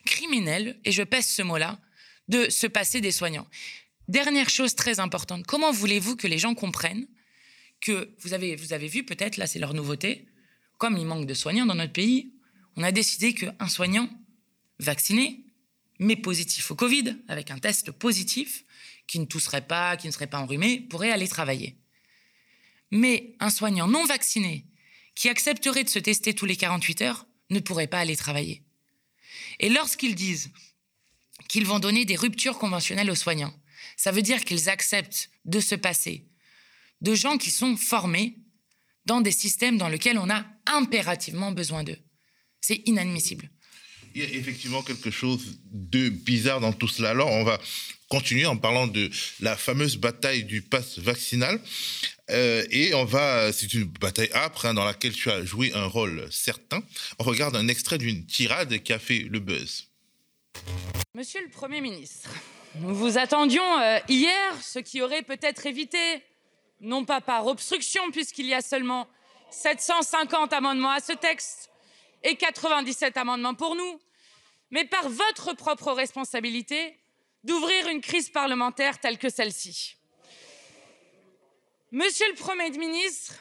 [0.07, 1.79] criminel, et je pèse ce mot-là,
[2.29, 3.47] de se passer des soignants.
[4.09, 7.07] Dernière chose très importante, comment voulez-vous que les gens comprennent
[7.81, 8.55] que vous avez,
[8.89, 10.27] vu peut-être, là c'est leur nouveauté,
[10.79, 12.33] comme il manque de soignants dans notre pays,
[12.77, 14.09] on a décidé qu'un soignant
[14.79, 15.45] vacciné,
[15.99, 18.65] mais positif au Covid, avec un test positif,
[19.07, 21.77] qui ne tousserait pas, qui ne serait pas enrhumé, pourrait aller travailler.
[22.91, 24.67] Mais un soignant non vacciné,
[25.15, 28.63] qui accepterait de se tester tous les 48 heures, ne pourrait pas aller travailler.
[29.59, 30.51] Et lorsqu'ils disent
[31.49, 33.55] qu'ils vont donner des ruptures conventionnelles aux soignants,
[33.97, 36.30] ça veut dire qu'ils acceptent de se passer
[37.01, 38.37] de gens qui sont formés
[39.07, 41.99] dans des systèmes dans lesquels on a impérativement besoin d'eux.
[42.61, 43.51] C'est inadmissible.
[44.15, 47.11] Il y a effectivement quelque chose de bizarre dans tout cela.
[47.11, 47.61] Alors, on va
[48.09, 49.09] continuer en parlant de
[49.41, 51.61] la fameuse bataille du pass vaccinal.
[52.31, 55.87] Euh, et on va, c'est une bataille âpre hein, dans laquelle tu as joué un
[55.87, 56.83] rôle certain.
[57.19, 59.89] On regarde un extrait d'une tirade qui a fait le buzz.
[61.15, 62.31] Monsieur le Premier ministre,
[62.77, 65.99] nous vous attendions euh, hier, ce qui aurait peut-être évité
[66.81, 69.09] non pas par obstruction, puisqu'il y a seulement
[69.51, 71.71] 750 amendements à ce texte
[72.23, 74.01] et 97 amendements pour nous,
[74.71, 76.97] mais par votre propre responsabilité
[77.45, 79.97] d'ouvrir une crise parlementaire telle que celle-ci.
[81.93, 83.35] Monsieur le Premier ministre,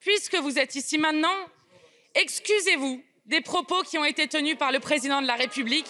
[0.00, 1.28] puisque vous êtes ici maintenant,
[2.14, 5.86] excusez-vous des propos qui ont été tenus par le président de la République.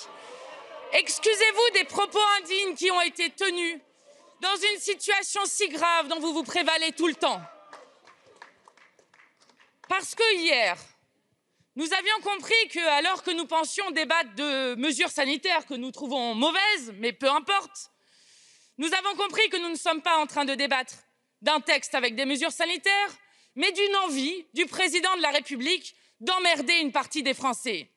[0.92, 3.80] Excusez-vous des propos indignes qui ont été tenus
[4.40, 7.40] dans une situation si grave dont vous vous prévalez tout le temps.
[9.88, 10.76] Parce que hier,
[11.76, 16.34] nous avions compris que, alors que nous pensions débattre de mesures sanitaires que nous trouvons
[16.34, 17.90] mauvaises, mais peu importe,
[18.78, 20.94] nous avons compris que nous ne sommes pas en train de débattre
[21.42, 23.10] d'un texte avec des mesures sanitaires,
[23.56, 27.90] mais d'une envie du président de la République d'emmerder une partie des Français.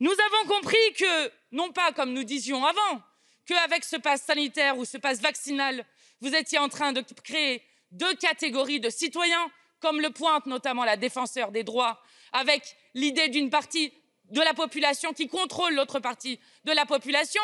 [0.00, 3.02] Nous avons compris que, non pas comme nous disions avant,
[3.46, 5.84] qu'avec ce pass sanitaire ou ce pass vaccinal,
[6.20, 10.96] vous étiez en train de créer deux catégories de citoyens, comme le pointe notamment la
[10.96, 12.00] défenseur des droits,
[12.32, 13.92] avec l'idée d'une partie
[14.30, 17.42] de la population qui contrôle l'autre partie de la population,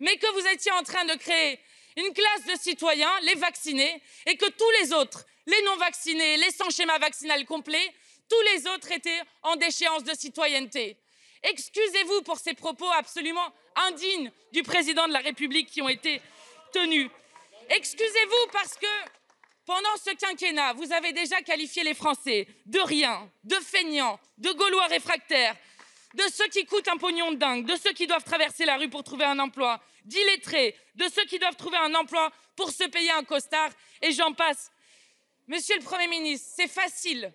[0.00, 1.58] mais que vous étiez en train de créer
[1.96, 6.50] une classe de citoyens, les vaccinés, et que tous les autres, les non vaccinés, les
[6.52, 7.92] sans schéma vaccinal complet,
[8.28, 10.96] tous les autres étaient en déchéance de citoyenneté.
[11.42, 16.20] Excusez-vous pour ces propos absolument indignes du président de la République qui ont été
[16.72, 17.10] tenus.
[17.70, 18.86] Excusez-vous parce que
[19.66, 24.86] pendant ce quinquennat, vous avez déjà qualifié les Français de rien, de feignants, de Gaulois
[24.86, 25.54] réfractaires,
[26.14, 28.88] de ceux qui coûtent un pognon de dingue, de ceux qui doivent traverser la rue
[28.88, 33.10] pour trouver un emploi, d'illettrés, de ceux qui doivent trouver un emploi pour se payer
[33.10, 33.70] un costard,
[34.00, 34.72] et j'en passe.
[35.46, 37.32] Monsieur le Premier ministre, c'est facile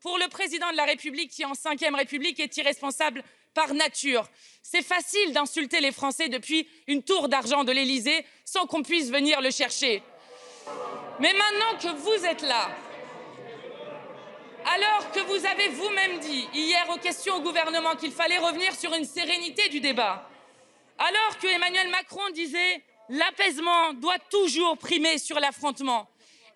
[0.00, 3.24] pour le président de la République qui, en cinquième République, est irresponsable
[3.54, 4.28] par nature.
[4.62, 9.40] C'est facile d'insulter les Français depuis une tour d'argent de l'Élysée sans qu'on puisse venir
[9.40, 10.02] le chercher.
[11.20, 12.70] Mais maintenant que vous êtes là,
[14.64, 18.94] alors que vous avez vous-même dit hier aux questions au gouvernement qu'il fallait revenir sur
[18.94, 20.28] une sérénité du débat,
[20.98, 26.08] alors que Emmanuel Macron disait l'apaisement doit toujours primer sur l'affrontement,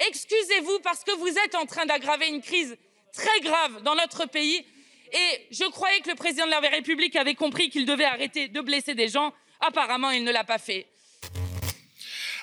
[0.09, 2.77] excusez-vous parce que vous êtes en train d'aggraver une crise
[3.13, 4.65] très grave dans notre pays
[5.13, 8.61] et je croyais que le président de la République avait compris qu'il devait arrêter de
[8.61, 9.33] blesser des gens.
[9.61, 10.87] Apparemment, il ne l'a pas fait.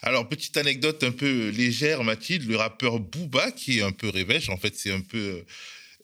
[0.01, 4.49] Alors, petite anecdote un peu légère, Mathilde, le rappeur Booba, qui est un peu révèche,
[4.49, 5.45] en fait, c'est un peu euh,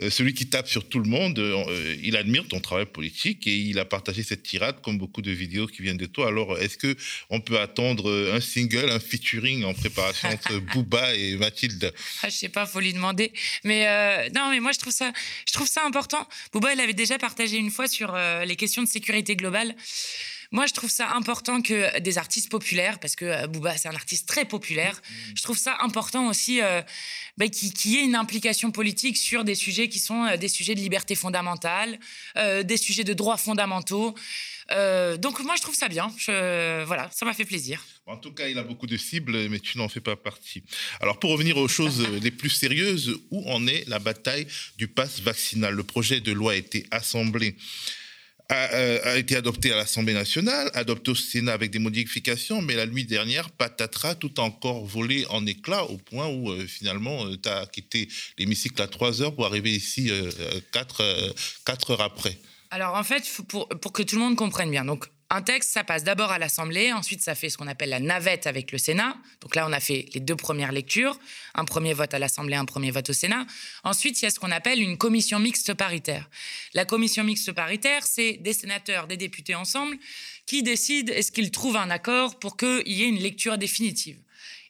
[0.10, 1.40] celui qui tape sur tout le monde.
[1.40, 5.32] Euh, il admire ton travail politique et il a partagé cette tirade comme beaucoup de
[5.32, 6.28] vidéos qui viennent de toi.
[6.28, 6.96] Alors, est-ce que
[7.30, 11.94] on peut attendre un single, un featuring en préparation entre Booba et Mathilde?
[12.24, 13.34] Ah, Je sais pas, faut lui demander.
[13.64, 15.12] Mais euh, non, mais moi je trouve ça,
[15.46, 16.28] je trouve ça important.
[16.54, 19.76] Booba, il avait déjà partagé une fois sur les questions de sécurité globale.
[20.52, 23.94] Moi, je trouve ça important que des artistes populaires, parce que euh, Booba, c'est un
[23.94, 25.14] artiste très populaire, mmh.
[25.36, 26.82] je trouve ça important aussi euh,
[27.38, 30.74] bah, qu'il y ait une implication politique sur des sujets qui sont euh, des sujets
[30.74, 32.00] de liberté fondamentale,
[32.36, 34.16] des sujets de droits fondamentaux.
[34.70, 36.12] donc moi, je trouve ça bien.
[36.28, 37.84] voilà, ça m'a fait plaisir.
[38.06, 40.64] En tout cas, il a beaucoup de cibles, mais tu n'en fais pas partie.
[41.00, 44.48] Alors, pour revenir aux choses les plus sérieuses, où en est la bataille
[44.78, 45.74] du pass vaccinal?
[45.74, 47.56] Le projet de loi a été assemblé
[48.52, 52.88] euh, a, été adopté à l'Assemblée nationale, adopté au Sénat avec des modifications, mais la
[52.88, 57.38] nuit dernière, patatras, tout a encore volé en éclats au point où euh, finalement, euh,
[57.42, 58.08] tu as quitté
[58.40, 60.12] l'hémicycle à 3 heures pour arriver ici
[60.72, 61.34] 4,
[61.66, 62.40] 4 heures après.
[62.72, 65.84] Alors en fait, pour, pour que tout le monde comprenne bien, donc un texte, ça
[65.84, 69.16] passe d'abord à l'Assemblée, ensuite ça fait ce qu'on appelle la navette avec le Sénat.
[69.42, 71.20] Donc là, on a fait les deux premières lectures,
[71.54, 73.46] un premier vote à l'Assemblée, un premier vote au Sénat.
[73.84, 76.28] Ensuite, il y a ce qu'on appelle une commission mixte paritaire.
[76.74, 79.98] La commission mixte paritaire, c'est des sénateurs, des députés ensemble
[80.48, 84.18] qui décident est-ce qu'ils trouvent un accord pour qu'il y ait une lecture définitive.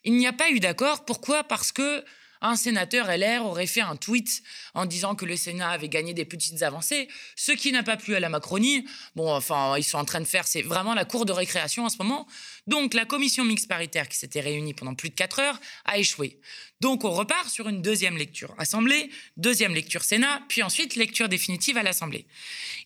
[0.04, 1.06] Il n'y a pas eu d'accord.
[1.06, 1.42] Pourquoi?
[1.44, 2.04] Parce que
[2.40, 4.42] un sénateur LR aurait fait un tweet
[4.74, 8.14] en disant que le Sénat avait gagné des petites avancées, ce qui n'a pas plu
[8.14, 8.86] à la Macronie.
[9.14, 11.88] Bon, enfin, ils sont en train de faire, c'est vraiment la cour de récréation en
[11.88, 12.26] ce moment.
[12.66, 16.38] Donc, la commission mixte paritaire qui s'était réunie pendant plus de quatre heures a échoué.
[16.80, 21.76] Donc, on repart sur une deuxième lecture Assemblée, deuxième lecture Sénat, puis ensuite lecture définitive
[21.76, 22.26] à l'Assemblée.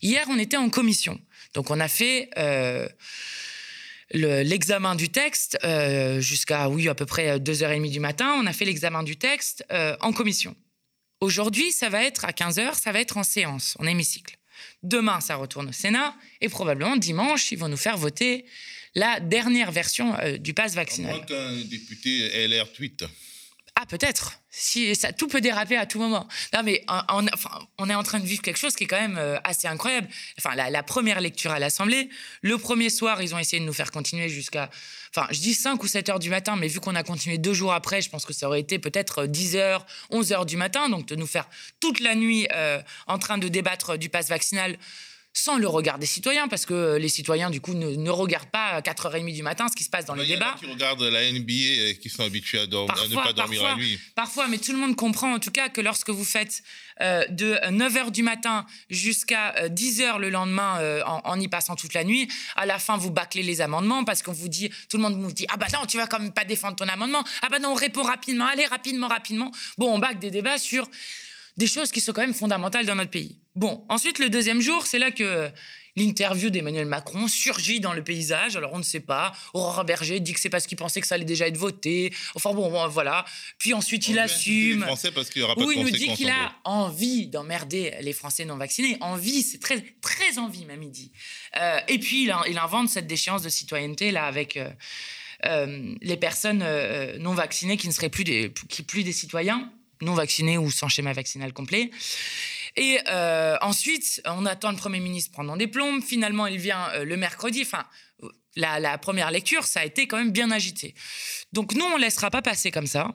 [0.01, 1.19] Hier, on était en commission.
[1.53, 2.29] Donc, on a fait...
[2.37, 2.87] Euh,
[4.11, 8.35] l'examen du texte euh, jusqu'à, oui, à peu près 2h30 du matin.
[8.41, 10.55] On a fait l'examen du texte euh, en commission.
[11.21, 14.37] Aujourd'hui, ça va être à 15h, ça va être en séance, en hémicycle.
[14.83, 18.45] Demain, ça retourne au Sénat et probablement dimanche, ils vont nous faire voter
[18.93, 21.25] la dernière version euh, du pass vaccinal.
[21.25, 23.03] Qu'un député LR tweet.
[23.77, 24.39] Ah, peut-être.
[24.49, 26.29] Si, ça, tout peut déraper à tout moment.
[26.53, 27.25] Non, mais on,
[27.77, 30.07] on, est en train de vivre quelque chose qui est quand même euh, assez incroyable.
[30.39, 32.09] Enfin, la, première lecture à l'Assemblée,
[32.41, 34.69] le premier soir, ils ont essayé de nous faire continuer jusqu'à.
[35.13, 37.53] Enfin, je dis 5 ou 7 heures du matin, mais vu qu'on a continué deux
[37.53, 40.87] jours après, je pense que ça aurait été peut-être 10 heures, 11 heures du matin.
[40.87, 41.49] Donc, de nous faire
[41.81, 44.77] toute la nuit euh, en train de débattre du pass vaccinal
[45.37, 48.79] sans le regard des citoyens, parce que les citoyens, du coup, ne, regardent pas à
[48.79, 50.55] 4h30 du matin ce qui se passe dans les débats.
[50.61, 53.33] Il y en a qui regardent la NBA et qui sont habitués à, ne pas
[53.33, 53.99] dormir la nuit.
[54.15, 56.63] Parfois, mais tout le monde comprend en tout cas que lorsque vous faites
[57.01, 61.93] euh, de 9h du matin jusqu'à 10h euh, le lendemain euh, en, y passant toute
[61.93, 65.03] la nuit, à la fin, vous bâclez les amendements parce qu'on vous dit, tout le
[65.03, 67.49] monde vous dit, ah bah non, tu vas quand même pas défendre ton amendement, ah
[67.51, 69.51] bah non, on répond rapidement, allez, rapidement, rapidement.
[69.77, 70.89] Bon, on bâcle des débats sur
[71.57, 73.39] des choses qui sont quand même fondamentales dans notre pays.
[73.55, 75.51] Bon, ensuite, le deuxième jour, c'est là que
[75.95, 78.55] l'interview d'Emmanuel Macron surgit dans le paysage.
[78.55, 79.31] Alors, on ne sait pas.
[79.53, 82.13] Aurore Berger dit que c'est parce qu'il pensait que ça allait déjà être voté.
[82.35, 83.25] Enfin, bon, voilà.
[83.57, 84.83] Puis ensuite, il assume.
[84.83, 88.57] Français parce qu'il aura pas il nous dit qu'il a envie d'emmerder les Français non
[88.57, 88.97] vaccinés.
[89.01, 91.11] Envie, c'est très, très envie, même, il dit.
[91.57, 94.57] Euh, et puis, il, invente cette déchéance de citoyenneté, là, avec.
[94.57, 94.69] Euh,
[95.45, 96.65] euh, les personnes
[97.19, 99.69] non vaccinées qui ne seraient plus des, qui, plus des citoyens
[100.01, 101.89] non vaccinés ou sans schéma vaccinal complet.
[102.77, 106.03] Et euh, ensuite, on attend le Premier ministre pendant des plombes.
[106.03, 107.61] Finalement, il vient euh, le mercredi.
[107.61, 107.85] Enfin,
[108.55, 110.95] la, première lecture, ça a été quand même bien agité.
[111.51, 113.11] Donc nous, on ne laissera pas passer comme ça,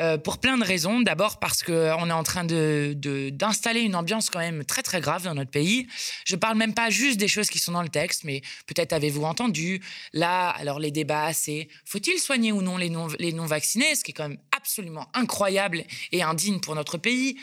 [0.00, 1.00] euh, pour plein de raisons.
[1.00, 5.24] D'abord parce qu'on est en train d'installer de, une ambiance quand même très très grave
[5.24, 5.86] dans notre pays.
[6.24, 9.24] Je parle même pas juste des choses qui sont dans le texte, mais peut-être avez-vous
[9.24, 9.82] entendu,
[10.12, 14.04] là, alors les débats, c'est faut-il soigner ou non les non, les non vaccinés, ce
[14.04, 17.36] qui est quand même absolument incroyable et indigne pour notre pays.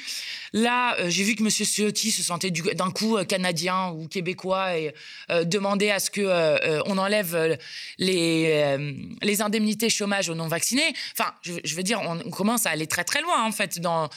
[0.54, 1.50] Là, euh, j'ai vu que M.
[1.50, 4.94] Ciotti se sentait d'un coup euh, canadien ou québécois et
[5.46, 6.22] demandait à ce que
[6.88, 7.56] on enlève euh,
[7.98, 10.94] les, euh, indemnités chômage aux non-vaccinés.
[11.14, 14.10] Enfin, je, veux dire, on, commence à aller très très loin, en fait, dans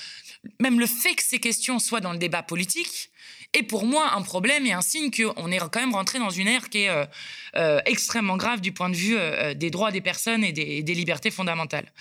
[0.61, 3.11] même le fait que ces questions soient dans le débat politique.
[3.55, 6.49] Et pour moi, un problème et un signe qu'on est quand même rentré dans une
[6.49, 7.05] ère qui est euh,
[7.57, 10.95] euh, extrêmement grave du point de vue euh, des droits des personnes et des, des,
[10.95, 11.93] libertés fondamentales.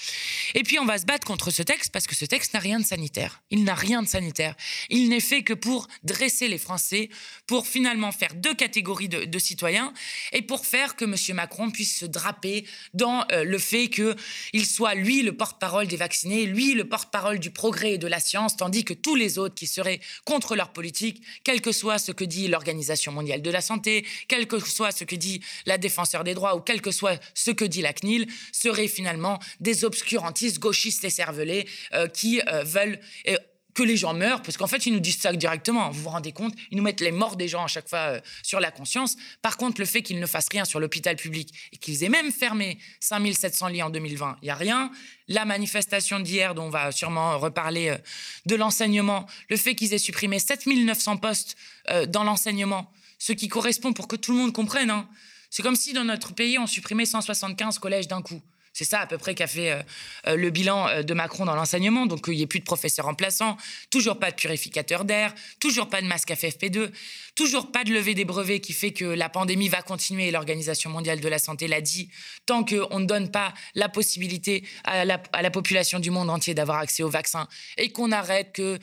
[0.53, 2.79] Et puis, on va se battre contre ce texte parce que ce texte n'a rien
[2.79, 3.41] de sanitaire.
[3.49, 4.55] Il n'a rien de sanitaire.
[4.89, 7.09] Il n'est fait que pour dresser les Français,
[7.47, 9.93] pour finalement faire deux catégories de, de citoyens
[10.31, 11.15] et pour faire que M.
[11.35, 16.73] Macron puisse se draper dans le fait qu'il soit, lui, le porte-parole des vaccinés, lui,
[16.73, 19.99] le porte-parole du progrès et de la science, tandis que tous les autres qui seraient
[20.23, 24.47] contre leur politique quel que soit ce que dit l'Organisation mondiale de la santé, quel
[24.47, 27.65] que soit ce que dit la défenseur des droits ou quel que soit ce que
[27.65, 33.37] dit la CNIL, seraient finalement des obscurantistes gauchistes et cervelés euh, qui euh, veulent euh,
[33.73, 35.89] que les gens meurent, parce qu'en fait, ils nous disent ça directement.
[35.91, 36.53] Vous vous rendez compte?
[36.71, 39.15] Ils nous mettent les morts des gens à chaque fois euh, sur la conscience.
[39.41, 42.31] Par contre, le fait qu'ils ne fassent rien sur l'hôpital public et qu'ils aient même
[42.31, 44.91] fermé 5700 lits en 2020, il n'y a rien.
[45.27, 47.97] La manifestation d'hier, dont on va sûrement reparler euh,
[48.45, 51.55] de l'enseignement, le fait qu'ils aient supprimé 7900 postes
[51.89, 54.89] euh, dans l'enseignement, ce qui correspond pour que tout le monde comprenne.
[54.89, 55.07] Hein.
[55.49, 58.41] C'est comme si dans notre pays, on supprimait 175 collèges d'un coup.
[58.73, 59.81] C'est ça à peu près qu'a fait euh,
[60.27, 62.05] euh, le bilan euh, de Macron dans l'enseignement.
[62.05, 63.57] Donc il n'y ait plus de professeurs remplaçants,
[63.89, 66.89] toujours pas de purificateur d'air, toujours pas de masque FFP2,
[67.35, 70.89] toujours pas de levée des brevets qui fait que la pandémie va continuer et l'Organisation
[70.89, 72.09] mondiale de la santé l'a dit.
[72.45, 76.53] Tant qu'on ne donne pas la possibilité à la, à la population du monde entier
[76.53, 77.47] d'avoir accès au vaccin
[77.77, 78.79] et qu'on arrête que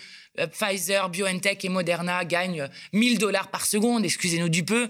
[0.52, 4.88] Pfizer, BioNTech et Moderna gagnent 1000 dollars par seconde, excusez-nous du peu.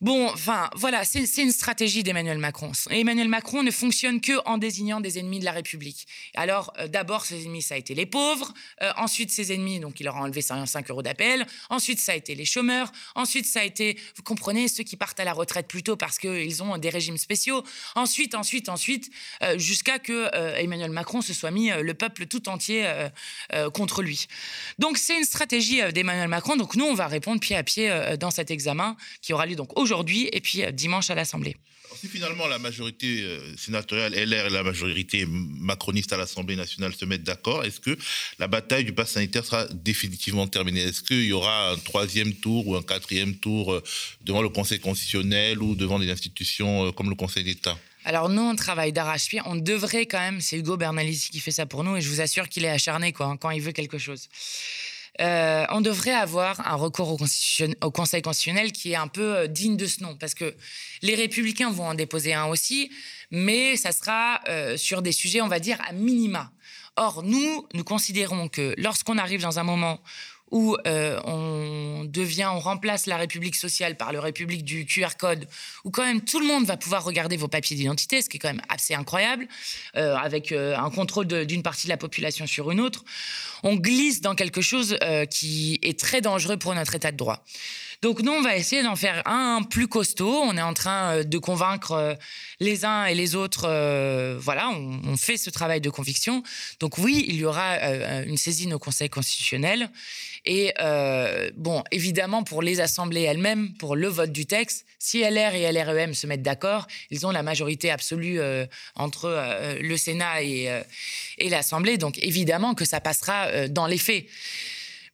[0.00, 2.72] Bon, enfin, voilà, c'est une stratégie d'Emmanuel Macron.
[2.88, 6.06] Emmanuel Macron ne fonctionne que en désignant des ennemis de la République.
[6.34, 8.54] Alors, euh, d'abord, ses ennemis, ça a été les pauvres.
[8.80, 11.46] Euh, ensuite, ses ennemis, donc il leur a enlevé 5 euros d'appel.
[11.68, 12.90] Ensuite, ça a été les chômeurs.
[13.14, 16.18] Ensuite, ça a été, vous comprenez, ceux qui partent à la retraite plus tôt parce
[16.18, 17.62] qu'ils ont des régimes spéciaux.
[17.94, 19.10] Ensuite, ensuite, ensuite,
[19.42, 22.90] euh, jusqu'à que Emmanuel Macron se soit mis le peuple tout entier
[23.74, 24.28] contre lui.
[24.78, 26.56] Donc, c'est une stratégie d'Emmanuel Macron.
[26.56, 29.78] Donc, nous, on va répondre pied à pied dans cet examen qui aura lieu donc
[29.78, 31.56] aujourd'hui aujourd'hui et puis euh, dimanche à l'Assemblée.
[31.98, 37.04] Si finalement la majorité euh, sénatoriale LR et la majorité macroniste à l'Assemblée nationale se
[37.04, 37.98] mettent d'accord, est-ce que
[38.38, 40.80] la bataille du pass sanitaire sera définitivement terminée?
[40.80, 43.82] Est-ce qu'il y aura un troisième tour ou un quatrième tour euh,
[44.22, 47.76] devant le Conseil constitutionnel ou devant des institutions comme le Conseil d'État?
[48.04, 49.40] Alors nous, on travaille d'arrache-pied.
[49.44, 52.20] On devrait quand même, c'est Hugo Bernalici qui fait ça pour nous, et je vous
[52.20, 54.28] assure qu'il est acharné quoi, quand il veut quelque chose.
[55.20, 59.76] Euh, on devrait avoir un recours au, Conseil constitutionnel qui est un peu euh, digne
[59.76, 60.54] de ce nom, parce que
[61.02, 62.90] les républicains vont en déposer un aussi,
[63.30, 66.52] mais ça sera euh, sur des sujets, on va dire, à minima.
[66.96, 70.00] Or, nous, nous considérons que lorsqu'on arrive dans un moment
[70.50, 72.08] où euh, on
[72.60, 75.46] remplace la République sociale par la République du QR code,
[75.84, 78.40] où quand même tout le monde va pouvoir regarder vos papiers d'identité, ce qui est
[78.40, 79.46] quand même assez incroyable,
[79.96, 83.04] euh, avec euh, un contrôle d'une partie de la population sur une autre,
[83.62, 84.98] on glisse dans quelque chose
[85.30, 87.44] qui est très dangereux pour notre état de droit.
[88.00, 90.40] Donc nous, on va essayer d'en faire un plus costaud.
[90.42, 92.16] On est en train de convaincre
[92.58, 93.68] les uns et les autres.
[94.38, 96.42] Voilà, on, fait ce travail de conviction.
[96.80, 97.76] Donc oui, il y aura
[98.22, 99.90] une saisine au Conseil constitutionnel.
[100.44, 100.72] Et
[101.56, 106.14] bon, évidemment, pour les assemblées elles-mêmes, pour le vote du texte, si LR et LREM
[106.14, 108.40] se mettent d'accord, ils ont la majorité absolue
[108.94, 110.82] entre le Sénat et
[111.38, 111.98] l'Assemblée.
[111.98, 114.26] Donc évidemment que ça passera dans les faits.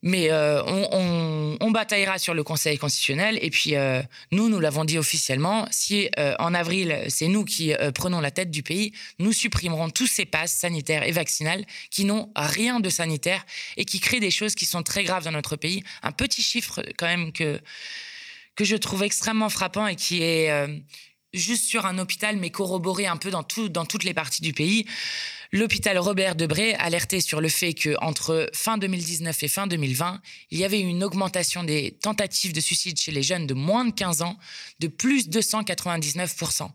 [0.02, 0.62] Mais euh,
[1.60, 3.38] on, bataillera sur le Conseil constitutionnel.
[3.42, 7.74] Et puis, euh, nous, nous l'avons dit officiellement, si euh, en avril, c'est nous qui
[7.94, 12.30] prenons la tête du pays, nous supprimerons tous ces passes sanitaires et vaccinales qui n'ont
[12.36, 13.44] rien de sanitaire
[13.76, 15.82] et qui créent des choses qui sont très graves dans notre pays.
[16.02, 17.60] Un petit chiffre quand même que,
[18.54, 20.50] que je trouve extrêmement frappant et qui est
[21.34, 24.86] juste sur un hôpital, mais corroboré un peu dans, dans toutes les parties du pays.
[25.52, 30.20] L'hôpital Robert Debré alertait sur le fait qu'entre fin 2019 et fin 2020,
[30.50, 33.92] il y avait une augmentation des tentatives de suicide chez les jeunes de moins de
[33.92, 34.36] 15 ans
[34.80, 36.70] de plus de 199%.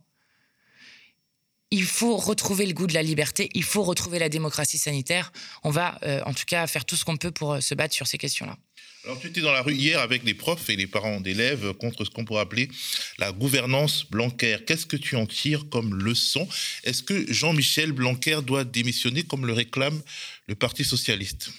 [1.74, 5.32] Il faut retrouver le goût de la liberté, il faut retrouver la démocratie sanitaire.
[5.64, 7.94] On va euh, en tout cas faire tout ce qu'on peut pour euh, se battre
[7.96, 8.58] sur ces questions-là.
[9.06, 12.06] Alors, tu étais dans la rue hier avec les profs et les parents d'élèves contre
[12.06, 12.70] ce qu'on pourrait appeler
[13.18, 14.58] la gouvernance Blanquer.
[14.68, 16.48] Qu'est-ce que tu en tires comme leçon?
[16.84, 20.00] Est-ce que Jean-Michel Blanquer doit démissionner comme le réclame
[20.48, 21.52] le Parti socialiste?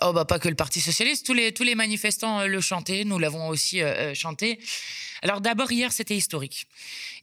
[0.00, 3.04] Oh bah pas que le Parti socialiste, tous les tous les manifestants euh, le chantaient,
[3.04, 4.60] nous l'avons aussi euh, euh, chanté.
[5.22, 6.68] Alors d'abord hier c'était historique,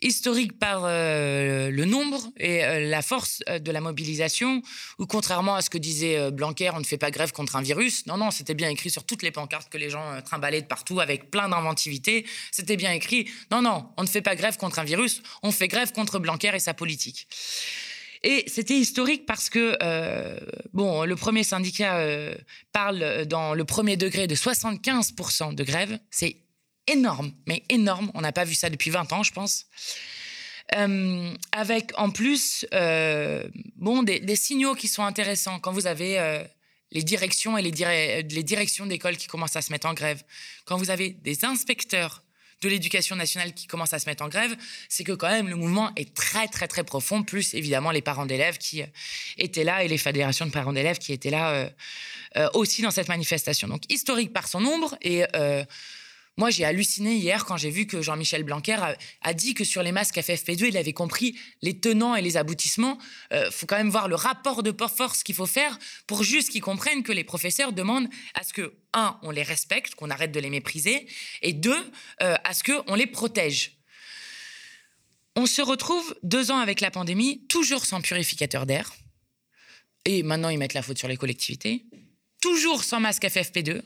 [0.02, 2.60] historique par le nombre et
[2.90, 4.62] la force de la mobilisation.
[5.00, 8.06] Ou contrairement à ce que disait Blanquer, on ne fait pas grève contre un virus.
[8.06, 11.00] Non non, c'était bien écrit sur toutes les pancartes que les gens trimballaient de partout
[11.00, 12.26] avec plein d'inventivité.
[12.52, 13.30] C'était bien écrit.
[13.50, 16.52] Non non, on ne fait pas grève contre un virus, on fait grève contre Blanquer
[16.54, 17.30] et sa politique.
[18.28, 20.36] Et c'était historique parce que, euh,
[20.74, 22.34] bon, le premier syndicat euh,
[22.74, 26.00] parle dans le premier degré de 75% de grève.
[26.10, 26.38] C'est
[26.88, 28.10] énorme, mais énorme.
[28.16, 29.68] On n'a pas vu ça depuis 20 ans, je pense.
[30.76, 32.66] Euh, avec en plus,
[33.76, 35.60] bon, des, signaux qui sont intéressants.
[35.60, 36.44] Quand vous avez
[36.92, 40.24] les directions et les, les directions d'école qui commencent à se mettre en grève,
[40.66, 42.25] quand vous avez des inspecteurs
[42.66, 44.56] de l'éducation nationale qui commence à se mettre en grève,
[44.90, 48.26] c'est que quand même le mouvement est très très très profond, plus évidemment les parents
[48.26, 48.88] d'élèves qui euh,
[49.38, 51.70] étaient là et les fédérations de parents d'élèves qui étaient là euh,
[52.38, 53.68] euh, aussi dans cette manifestation.
[53.68, 55.24] Donc historique par son nombre et
[56.38, 58.78] moi, j'ai halluciné hier quand j'ai vu que Jean-Michel Blanquer
[59.22, 62.98] a, dit que sur les masques FFP2, il avait compris les tenants et les aboutissements.
[63.32, 66.50] Il euh, faut quand même voir le rapport de force qu'il faut faire pour juste
[66.50, 70.34] qu'ils comprennent que les professeurs demandent à ce que, un, on les respecte, qu'on arrête
[70.34, 71.08] de les mépriser,
[71.42, 73.78] et deux, euh, à ce qu'on les protège.
[75.38, 78.94] On se retrouve deux ans avec la pandémie, toujours sans purificateur d'air.
[80.04, 81.86] Et maintenant, ils mettent la faute sur les collectivités.
[82.42, 83.82] Toujours sans masque FFP2.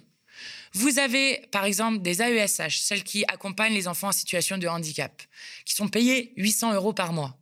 [0.74, 5.22] Vous avez, par exemple, des AESH, celles qui accompagnent les enfants en situation de handicap,
[5.66, 7.38] qui sont payées 800 euros par mois.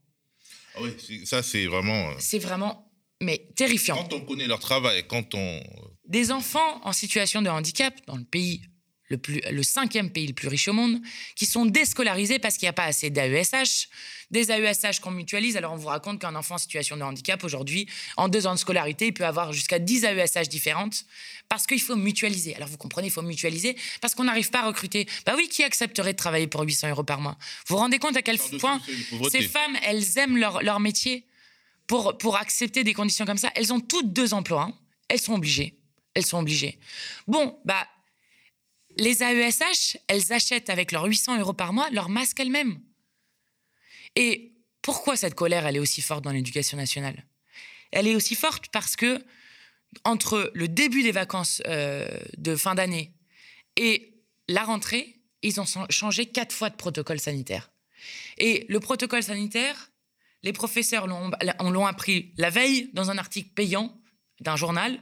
[0.75, 2.09] Ah oui, ça, c'est vraiment.
[2.09, 2.89] Euh, c'est vraiment,
[3.21, 3.95] mais terrifiant.
[3.95, 5.61] Quand on connaît leur travail, quand on.
[6.05, 8.61] Des enfants en situation de handicap dans le pays
[9.09, 10.99] le, plus, le cinquième pays le plus riche au monde,
[11.35, 13.89] qui sont déscolarisés parce qu'il n'y a pas assez d'AESH.
[14.29, 15.55] Des AESH qu'on mutualise.
[15.55, 17.87] Alors, on vous raconte qu'un enfant en situation de handicap, aujourd'hui,
[18.17, 21.05] en deux ans de scolarité, il peut avoir jusqu'à 10 AESH différentes
[21.47, 22.55] parce qu'il faut mutualiser.
[22.55, 25.07] Alors, vous comprenez, il faut mutualiser parce qu'on n'arrive pas à recruter.
[25.25, 27.37] Bah oui, qui accepterait de travailler pour 800 euros par mois?
[27.67, 28.81] Vous vous rendez compte à quel point
[29.31, 31.25] ces femmes, elles aiment leur, leur métier
[31.87, 34.63] pour, pour accepter des conditions comme ça Elles ont toutes deux emplois.
[34.63, 34.73] Hein.
[35.07, 35.75] Elles sont obligées.
[36.13, 36.77] Elles sont obligées.
[37.27, 37.87] Bon, bah,
[38.97, 42.79] les AESH, elles achètent avec leurs 800 euros par mois leur masque elles-mêmes.
[44.15, 47.25] Et pourquoi cette colère, elle est aussi forte dans l'éducation nationale?
[47.91, 49.23] Elle est aussi forte parce que
[50.03, 53.13] entre le début des vacances euh, de fin d'année
[53.75, 54.13] et
[54.47, 57.71] la rentrée, ils ont changé quatre fois de protocole sanitaire.
[58.37, 59.91] Et le protocole sanitaire,
[60.43, 63.99] les professeurs l'ont appris la veille dans un article payant
[64.39, 64.99] d'un journal,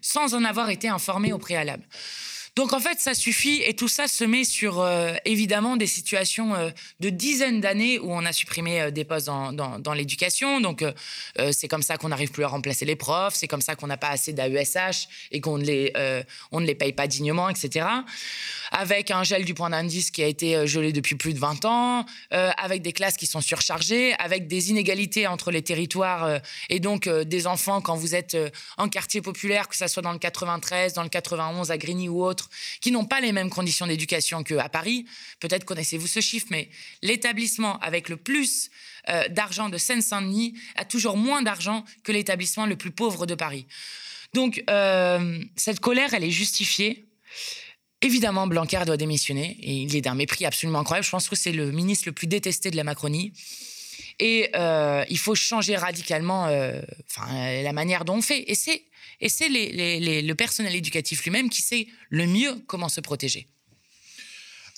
[0.00, 1.86] sans en avoir été informés au préalable.
[2.58, 6.56] Donc en fait, ça suffit et tout ça se met sur euh, évidemment des situations
[6.56, 10.60] euh, de dizaines d'années où on a supprimé euh, des postes dans, l'éducation.
[10.60, 10.84] Donc
[11.52, 13.96] c'est comme ça qu'on n'arrive plus à remplacer les profs, c'est comme ça qu'on n'a
[13.96, 17.86] pas assez d'AESH et qu'on ne les ne les paye pas dignement, etc.
[18.70, 22.06] Avec un gel du point d'indice qui a été gelé depuis plus de 20 ans,
[22.30, 27.46] avec des classes qui sont surchargées, avec des inégalités entre les territoires et donc des
[27.46, 28.36] enfants quand vous êtes
[28.76, 32.24] en quartier populaire, que ce soit dans le 93, dans le 91, à Grigny ou
[32.24, 32.47] autre
[32.80, 35.06] qui n'ont pas les mêmes conditions d'éducation qu'à Paris.
[35.40, 36.68] Peut-être connaissez-vous ce chiffre, mais
[37.02, 38.70] l'établissement avec le plus
[39.08, 43.66] euh, d'argent de Seine-Saint-Denis a toujours moins d'argent que l'établissement le plus pauvre de Paris.
[44.34, 47.06] Donc, euh, cette colère, elle est justifiée.
[48.02, 51.06] Évidemment, Blanquer doit démissionner et il est d'un mépris absolument incroyable.
[51.06, 53.32] Je pense que c'est le ministre le plus détesté de la Macronie.
[54.20, 58.50] Et euh, il faut changer radicalement la manière dont on fait.
[58.50, 58.82] Et c'est
[59.20, 63.48] et c'est le personnel éducatif lui-même qui sait le mieux comment se protéger.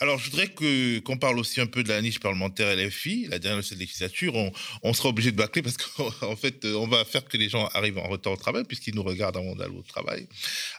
[0.03, 3.27] Alors, je voudrais qu'on parle aussi un peu de la niche parlementaire LFI.
[3.29, 4.35] La dernière de cette législature,
[4.83, 7.99] on, sera obligé de bâcler parce qu'en fait, on va faire que les gens arrivent
[7.99, 10.27] en retard au travail puisqu'ils nous regardent avant d'aller au travail.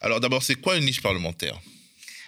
[0.02, 1.62] Alors, d'abord, c'est quoi une niche parlementaire?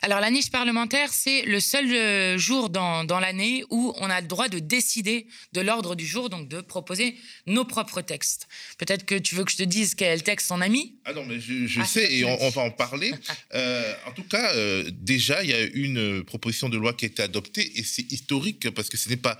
[0.03, 4.19] Alors la niche parlementaire, c'est le seul euh, jour dans, dans l'année où on a
[4.19, 7.15] le droit de décider de l'ordre du jour, donc de proposer
[7.47, 8.49] nos propres textes.
[8.77, 10.97] Peut-être que tu veux que je te dise quel texte on a mis?
[11.05, 13.13] Ah non, mais je, ah, sais et on, va en parler.
[13.53, 17.07] Euh, en tout cas, euh, déjà, il y a une proposition de loi qui a
[17.07, 19.37] été adoptée et c'est historique parce que ce n'est pas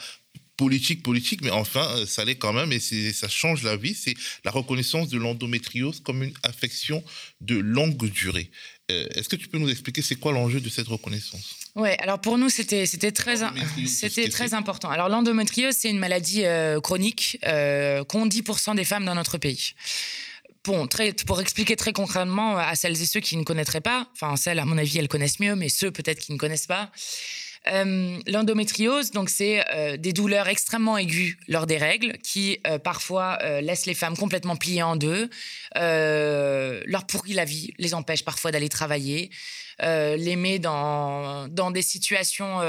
[0.56, 3.96] politique, politique, mais enfin, ça l'est quand même et ça change la vie.
[3.96, 4.14] C'est
[4.46, 7.04] la reconnaissance de l'endométriose comme une affection
[7.42, 8.50] de longue durée.
[8.92, 11.56] Euh, est-ce que tu peux nous expliquer c'est quoi l'enjeu de cette reconnaissance?
[11.76, 13.38] Oui, alors pour nous, c'était très,
[13.88, 14.90] c'était très important.
[14.90, 19.74] Alors l'endométriose, c'est une maladie euh, chronique euh, qu'ont 10% des femmes dans notre pays.
[20.66, 24.36] Bon, très, pour expliquer très concrètement à celles et ceux qui ne connaîtraient pas, enfin
[24.36, 26.90] celles à mon avis elles connaissent mieux, mais ceux peut-être qui ne connaissent pas,
[27.68, 33.38] euh, l'endométriose, donc c'est euh, des douleurs extrêmement aiguës lors des règles qui euh, parfois
[33.62, 35.30] laissent les femmes complètement pliées en deux,
[35.76, 39.30] leur pourrit la vie, les empêche parfois d'aller travailler,
[39.80, 42.60] les met dans, dans des situations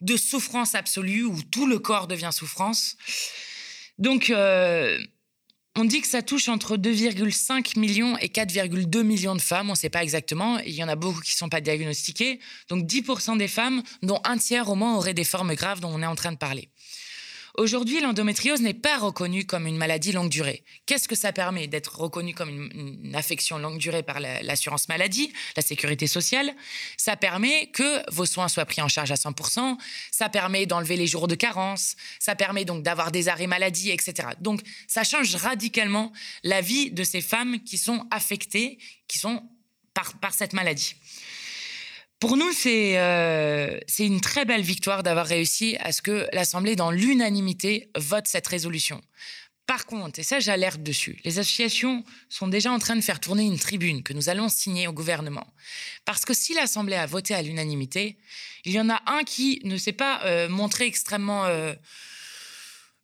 [0.00, 2.96] de souffrance absolue où tout le corps devient souffrance.
[3.98, 4.32] Donc
[5.76, 9.76] on dit que ça touche entre 2,5 millions et 4,2 millions de femmes, on ne
[9.76, 10.58] sait pas exactement.
[10.60, 12.40] Il y en a beaucoup qui ne sont pas diagnostiquées.
[12.68, 16.02] Donc 10% des femmes, dont un tiers au moins, auraient des formes graves dont on
[16.02, 16.68] est en train de parler.
[17.58, 20.64] Aujourd'hui, l'endométriose n'est pas reconnue comme une maladie longue durée.
[20.86, 25.62] Qu'est-ce que ça permet d'être reconnue comme une, affection longue durée par l'assurance maladie, la
[25.62, 26.54] sécurité sociale?
[26.96, 29.76] Ça permet que vos soins soient pris en charge à 100%,
[30.10, 34.28] ça permet d'enlever les jours de carence, ça permet donc d'avoir des arrêts maladie, etc.
[34.40, 36.10] Donc ça change radicalement
[36.44, 39.42] la vie de ces femmes qui sont affectées, qui sont
[39.92, 40.94] par, par cette maladie.
[42.22, 46.92] Pour nous, euh, c'est une très belle victoire d'avoir réussi à ce que l'Assemblée, dans
[46.92, 49.00] l'unanimité, vote cette résolution.
[49.66, 53.42] Par contre, et ça j'alerte dessus, les associations sont déjà en train de faire tourner
[53.42, 55.52] une tribune que nous allons signer au gouvernement.
[56.04, 58.16] Parce que si l'Assemblée a voté à l'unanimité,
[58.64, 61.74] il y en a un qui ne s'est pas euh, montré extrêmement euh,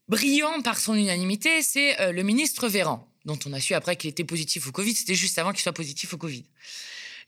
[0.07, 4.23] brillant par son unanimité, c'est le ministre Véran, dont on a su après qu'il était
[4.23, 6.45] positif au Covid, c'était juste avant qu'il soit positif au Covid.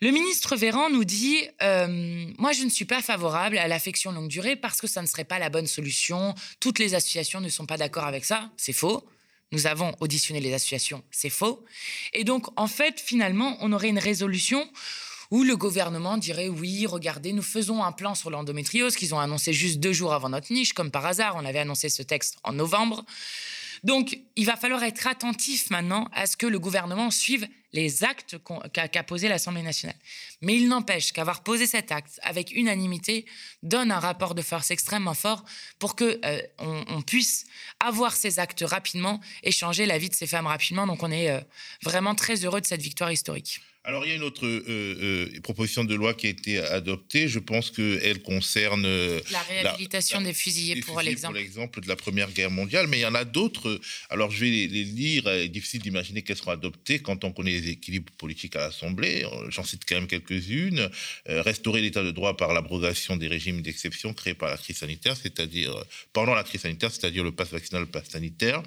[0.03, 4.29] Le ministre Véran nous dit euh, Moi, je ne suis pas favorable à l'affection longue
[4.29, 6.35] durée parce que ça ne serait pas la bonne solution.
[6.59, 8.51] Toutes les associations ne sont pas d'accord avec ça.
[8.57, 9.07] C'est faux.
[9.53, 11.03] Nous avons auditionné les associations.
[11.11, 11.63] C'est faux.
[12.15, 14.67] Et donc, en fait, finalement, on aurait une résolution
[15.31, 19.53] où le gouvernement dirait oui, regardez, nous faisons un plan sur l'endométriose qu'ils ont annoncé
[19.53, 21.37] juste deux jours avant notre niche, comme par hasard.
[21.37, 23.05] On avait annoncé ce texte en novembre.
[23.85, 28.37] Donc, il va falloir être attentif maintenant à ce que le gouvernement suive les actes
[28.73, 29.97] qu'a posé l'Assemblée nationale.
[30.43, 33.27] Mais il n'empêche qu'avoir posé cet acte avec unanimité
[33.63, 35.45] donne un rapport de force extrêmement fort
[35.79, 37.47] pour que euh, on, puisse
[37.79, 40.87] avoir ces actes rapidement et changer la vie de ces femmes rapidement.
[40.87, 41.41] Donc, on est euh,
[41.83, 43.61] vraiment très heureux de cette victoire historique.
[43.83, 47.29] Alors, il y a une autre euh, euh, proposition de loi qui a été adoptée.
[47.29, 48.85] Je pense qu'elle concerne...
[48.85, 51.33] Euh, la réhabilitation des fusillés, pour l'exemple.
[51.33, 52.89] Pour l'exemple de la Première Guerre mondiale.
[52.89, 53.81] Mais il y en a d'autres.
[54.11, 55.23] Alors, je vais les, lire.
[55.25, 59.25] Il est difficile d'imaginer qu'elles seront adoptées quand on connaît les équilibres politiques à l'Assemblée.
[59.49, 60.91] J'en cite quand même quelques-unes.
[61.27, 65.75] restaurer l'état de droit par l'abrogation des régimes d'exception créés par la crise sanitaire, c'est-à-dire
[66.13, 68.63] pendant la crise sanitaire, c'est-à-dire le pass vaccinal, le pass sanitaire.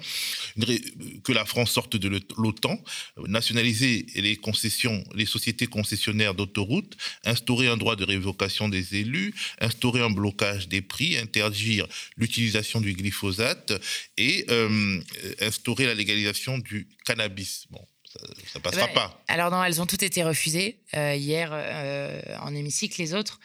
[1.22, 2.82] Que la France sorte de l'OTAN.
[3.28, 10.00] Nationaliser les concessions les sociétés concessionnaires d'autoroutes, instaurer un droit de révocation des élus, instaurer
[10.00, 11.86] un blocage des prix, interdire
[12.16, 13.72] l'utilisation du glyphosate
[14.16, 15.00] et euh,
[15.40, 17.66] instaurer la légalisation du cannabis.
[17.70, 18.20] Bon, ça,
[18.56, 19.22] ne passera pas.
[19.28, 23.40] Alors non, elles ont toutes été refusées euh, hier euh, en hémicycle, les autres.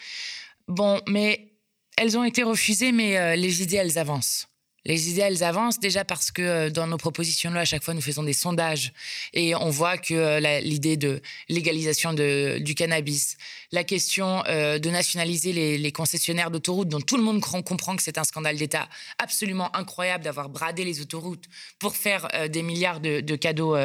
[0.67, 1.53] Bon, mais
[1.97, 4.48] elles ont été refusées, mais les idées, elles avancent.
[4.89, 7.83] Les idées, elles avancent déjà parce que euh, dans nos propositions de loi, à chaque
[7.83, 8.91] fois, nous faisons des sondages
[9.35, 13.37] et on voit que euh, l'idée de légalisation du cannabis,
[13.71, 18.17] la question euh, de nationaliser les, concessionnaires d'autoroutes, dont tout le monde comprend que c'est
[18.17, 18.89] un scandale d'État
[19.19, 21.45] absolument incroyable d'avoir bradé les autoroutes
[21.77, 23.75] pour faire des milliards de, de cadeaux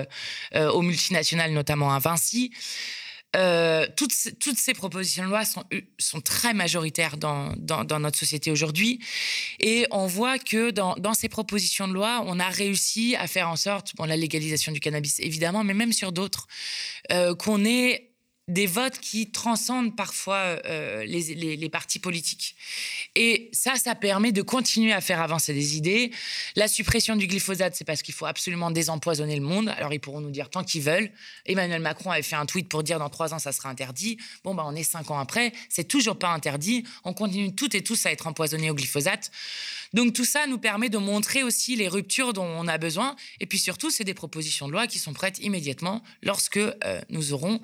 [0.54, 2.50] aux multinationales, notamment à Vinci.
[3.34, 5.64] Euh, toutes, ces propositions de loi sont,
[5.98, 7.54] sont très majoritaires dans,
[7.98, 9.00] notre société aujourd'hui.
[9.60, 13.48] Et on voit que dans, dans, ces propositions de loi, on a réussi à faire
[13.48, 16.46] en sorte, bon, la légalisation du cannabis évidemment, mais même sur d'autres,
[17.12, 18.13] euh, qu'on ait
[18.46, 22.56] des votes qui transcendent parfois euh, les, partis politiques.
[23.16, 26.10] Et ça, ça permet de continuer à faire avancer des idées.
[26.54, 29.70] La suppression du glyphosate, c'est parce qu'il faut absolument désempoisonner le monde.
[29.70, 31.10] Alors ils pourront nous dire tant qu'ils veulent.
[31.46, 34.18] Emmanuel Macron avait fait un tweet pour dire dans trois ans, ça sera interdit.
[34.44, 36.84] Bon, bah, on est cinq ans après, c'est toujours pas interdit.
[37.04, 39.30] On continue toutes et tous à être empoisonnés au glyphosate.
[39.94, 43.16] Donc tout ça nous permet de montrer aussi les ruptures dont on a besoin.
[43.40, 47.32] Et puis surtout, c'est des propositions de loi qui sont prêtes immédiatement lorsque euh, nous
[47.32, 47.60] aurons,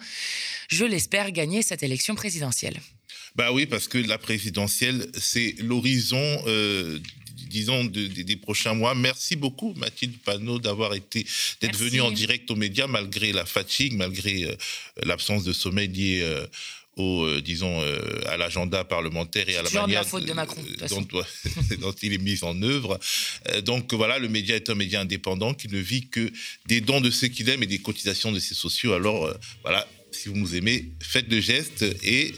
[0.69, 2.81] je l'espère, gagné cette élection présidentielle.
[3.35, 6.43] Bah oui, parce que la présidentielle, c'est l'horizon.
[6.47, 7.01] Euh,
[7.49, 8.95] disons, des prochains mois.
[8.95, 11.27] Merci beaucoup, Mathilde Panot, d'avoir été,
[11.61, 14.55] d'être venue en direct aux médias malgré la fatigue, malgré euh,
[15.03, 16.23] l'absence de sommeil lié
[16.97, 20.63] au, euh, disons, euh, à l'agenda parlementaire et à la manière la faute de Macron,
[21.79, 22.99] dont, il est mis en œuvre.
[23.49, 26.31] Euh, donc voilà, le média est un média indépendant qui ne vit que
[26.67, 28.93] des dons de ceux qu'il aime et des cotisations de ses sociaux.
[28.93, 32.35] Alors voilà, si vous nous aimez, faites le geste et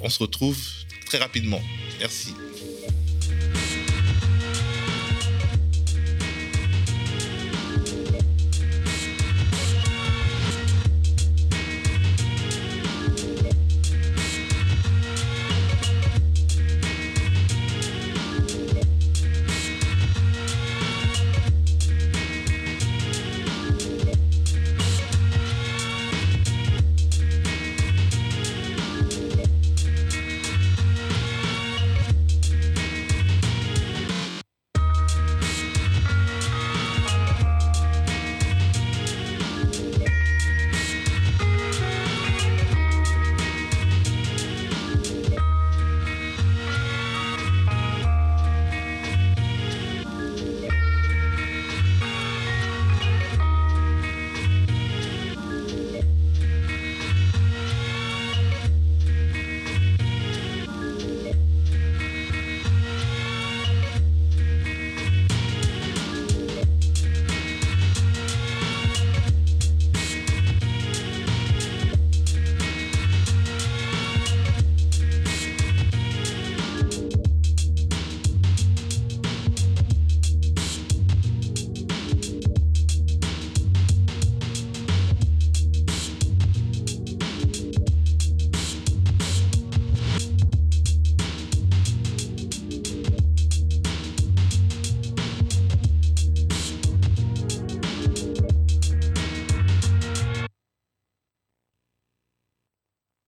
[0.00, 0.58] on se retrouve
[1.06, 1.62] très rapidement.
[1.98, 2.34] Merci.